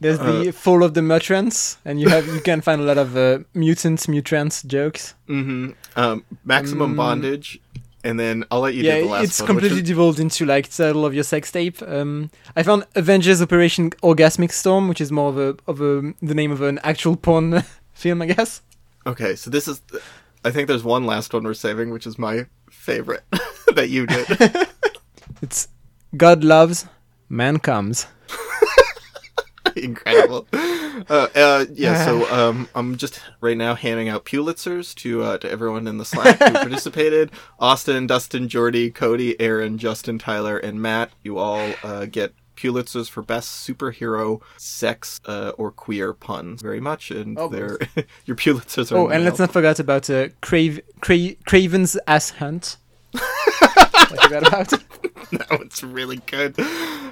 [0.02, 2.98] There's Uh, the fall of the mutants, and you have you can find a lot
[2.98, 5.14] of uh, mutants mutrans jokes.
[5.28, 7.60] hmm Um, maximum bondage,
[8.04, 9.48] and then I'll let you do the yeah, last it's one.
[9.48, 11.82] completely is, devolved into like title of your sex tape.
[11.82, 16.34] Um, I found Avengers Operation Orgasmic Storm, which is more of a of a the
[16.36, 17.64] name of an actual porn
[17.94, 18.62] film, I guess.
[19.06, 19.82] okay, so this is.
[20.46, 22.46] I think there's one last one we're saving, which is my
[22.80, 23.24] favorite
[23.76, 24.68] that you did.
[25.42, 25.70] It's
[26.18, 26.86] God loves,
[27.30, 28.08] man comes.
[29.78, 30.48] Incredible.
[30.52, 35.50] Uh, uh, yeah, so um, I'm just right now handing out Pulitzers to uh, to
[35.50, 37.32] everyone in the Slack who participated.
[37.58, 41.12] Austin, Dustin, Jordy, Cody, Aaron, Justin, Tyler, and Matt.
[41.24, 46.62] You all uh, get Pulitzers for best superhero, sex, uh, or queer puns.
[46.62, 47.78] Very much, and Oh, they're
[48.26, 48.98] your Pulitzers are.
[48.98, 52.78] Oh, and let's not forget about uh, Crave, Cra- Kraven's ass hunt.
[53.16, 54.84] I forgot about
[55.32, 56.56] no, it's really good.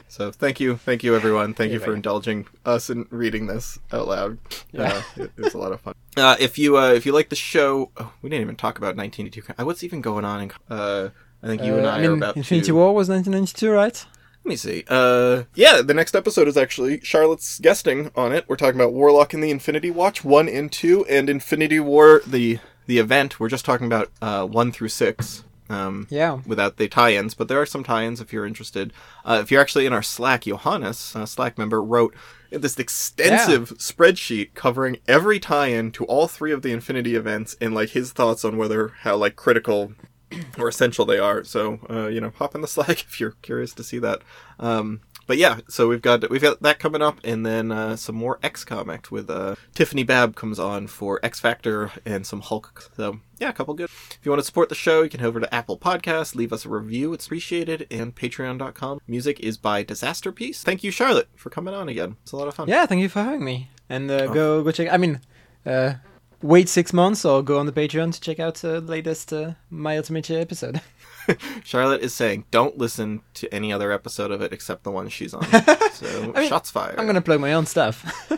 [0.07, 1.53] So thank you, thank you everyone.
[1.53, 4.37] Thank you for indulging us in reading this out loud.
[4.71, 4.93] Yeah.
[5.17, 5.93] Uh, it, it was a lot of fun.
[6.15, 8.95] Uh, if you uh, if you like the show, oh, we didn't even talk about
[8.95, 9.53] 1982.
[9.61, 10.41] Uh, What's even going on?
[10.41, 11.09] In, uh,
[11.43, 12.75] I think you and Uh, I, I mean, are about Infinity to.
[12.75, 14.05] War was 1992, right?
[14.47, 14.85] Let me see.
[14.87, 18.45] Uh, yeah, the next episode is actually Charlotte's guesting on it.
[18.47, 22.59] We're talking about Warlock and the Infinity Watch one and two, and Infinity War the
[22.85, 23.41] the event.
[23.41, 25.43] We're just talking about uh, one through six.
[25.69, 26.39] Um, Yeah.
[26.45, 28.93] without the tie-ins, but there are some tie-ins if you're interested.
[29.25, 32.15] Uh, if you're actually in our Slack, Johannes, a Slack member, wrote
[32.49, 37.89] this extensive spreadsheet covering every tie-in to all three of the Infinity events and like
[37.89, 39.91] his thoughts on whether how like critical
[40.57, 41.43] or essential they are.
[41.43, 44.21] So uh, you know, hop in the Slack if you're curious to see that.
[44.59, 48.15] Um, but yeah, so we've got we've got that coming up, and then uh, some
[48.15, 52.89] more X comic with uh, Tiffany Babb comes on for X Factor and some Hulk.
[52.95, 53.89] So yeah, a couple good.
[54.09, 56.53] If you want to support the show, you can head over to Apple Podcasts, leave
[56.53, 57.87] us a review; it's appreciated.
[57.91, 59.01] And Patreon.com.
[59.05, 60.61] Music is by Disasterpeace.
[60.63, 62.15] Thank you, Charlotte, for coming on again.
[62.23, 62.69] It's a lot of fun.
[62.69, 63.69] Yeah, thank you for having me.
[63.89, 64.17] And Oh.
[64.17, 64.87] uh, go go check.
[64.93, 65.19] I mean,
[65.65, 65.95] uh,
[66.41, 69.53] wait six months or go on the Patreon to check out uh, the latest uh,
[69.69, 70.81] My Ultimate Year episode.
[71.63, 75.33] Charlotte is saying, don't listen to any other episode of it except the one she's
[75.33, 75.45] on.
[75.97, 76.99] So I mean, shots fired.
[76.99, 78.31] I'm gonna plug my own stuff.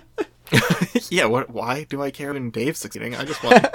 [1.10, 1.50] yeah, what?
[1.50, 3.16] Why do I care when Dave's succeeding?
[3.16, 3.68] I just want.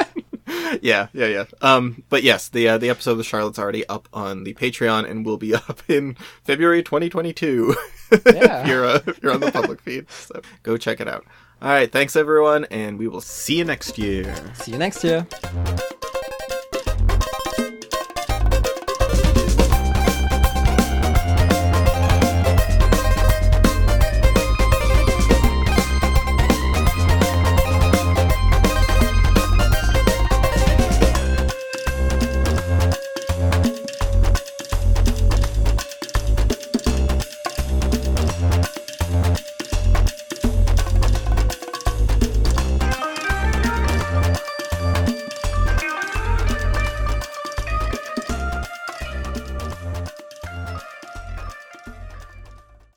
[0.80, 1.44] yeah, yeah, yeah.
[1.60, 5.26] Um, but yes, the uh, the episode of Charlotte's already up on the Patreon and
[5.26, 7.74] will be up in February 2022.
[8.10, 8.62] Yeah.
[8.62, 11.26] if you're uh, if you're on the public feed, so go check it out.
[11.62, 14.34] All right, thanks everyone, and we will see you next year.
[14.54, 15.26] See you next year.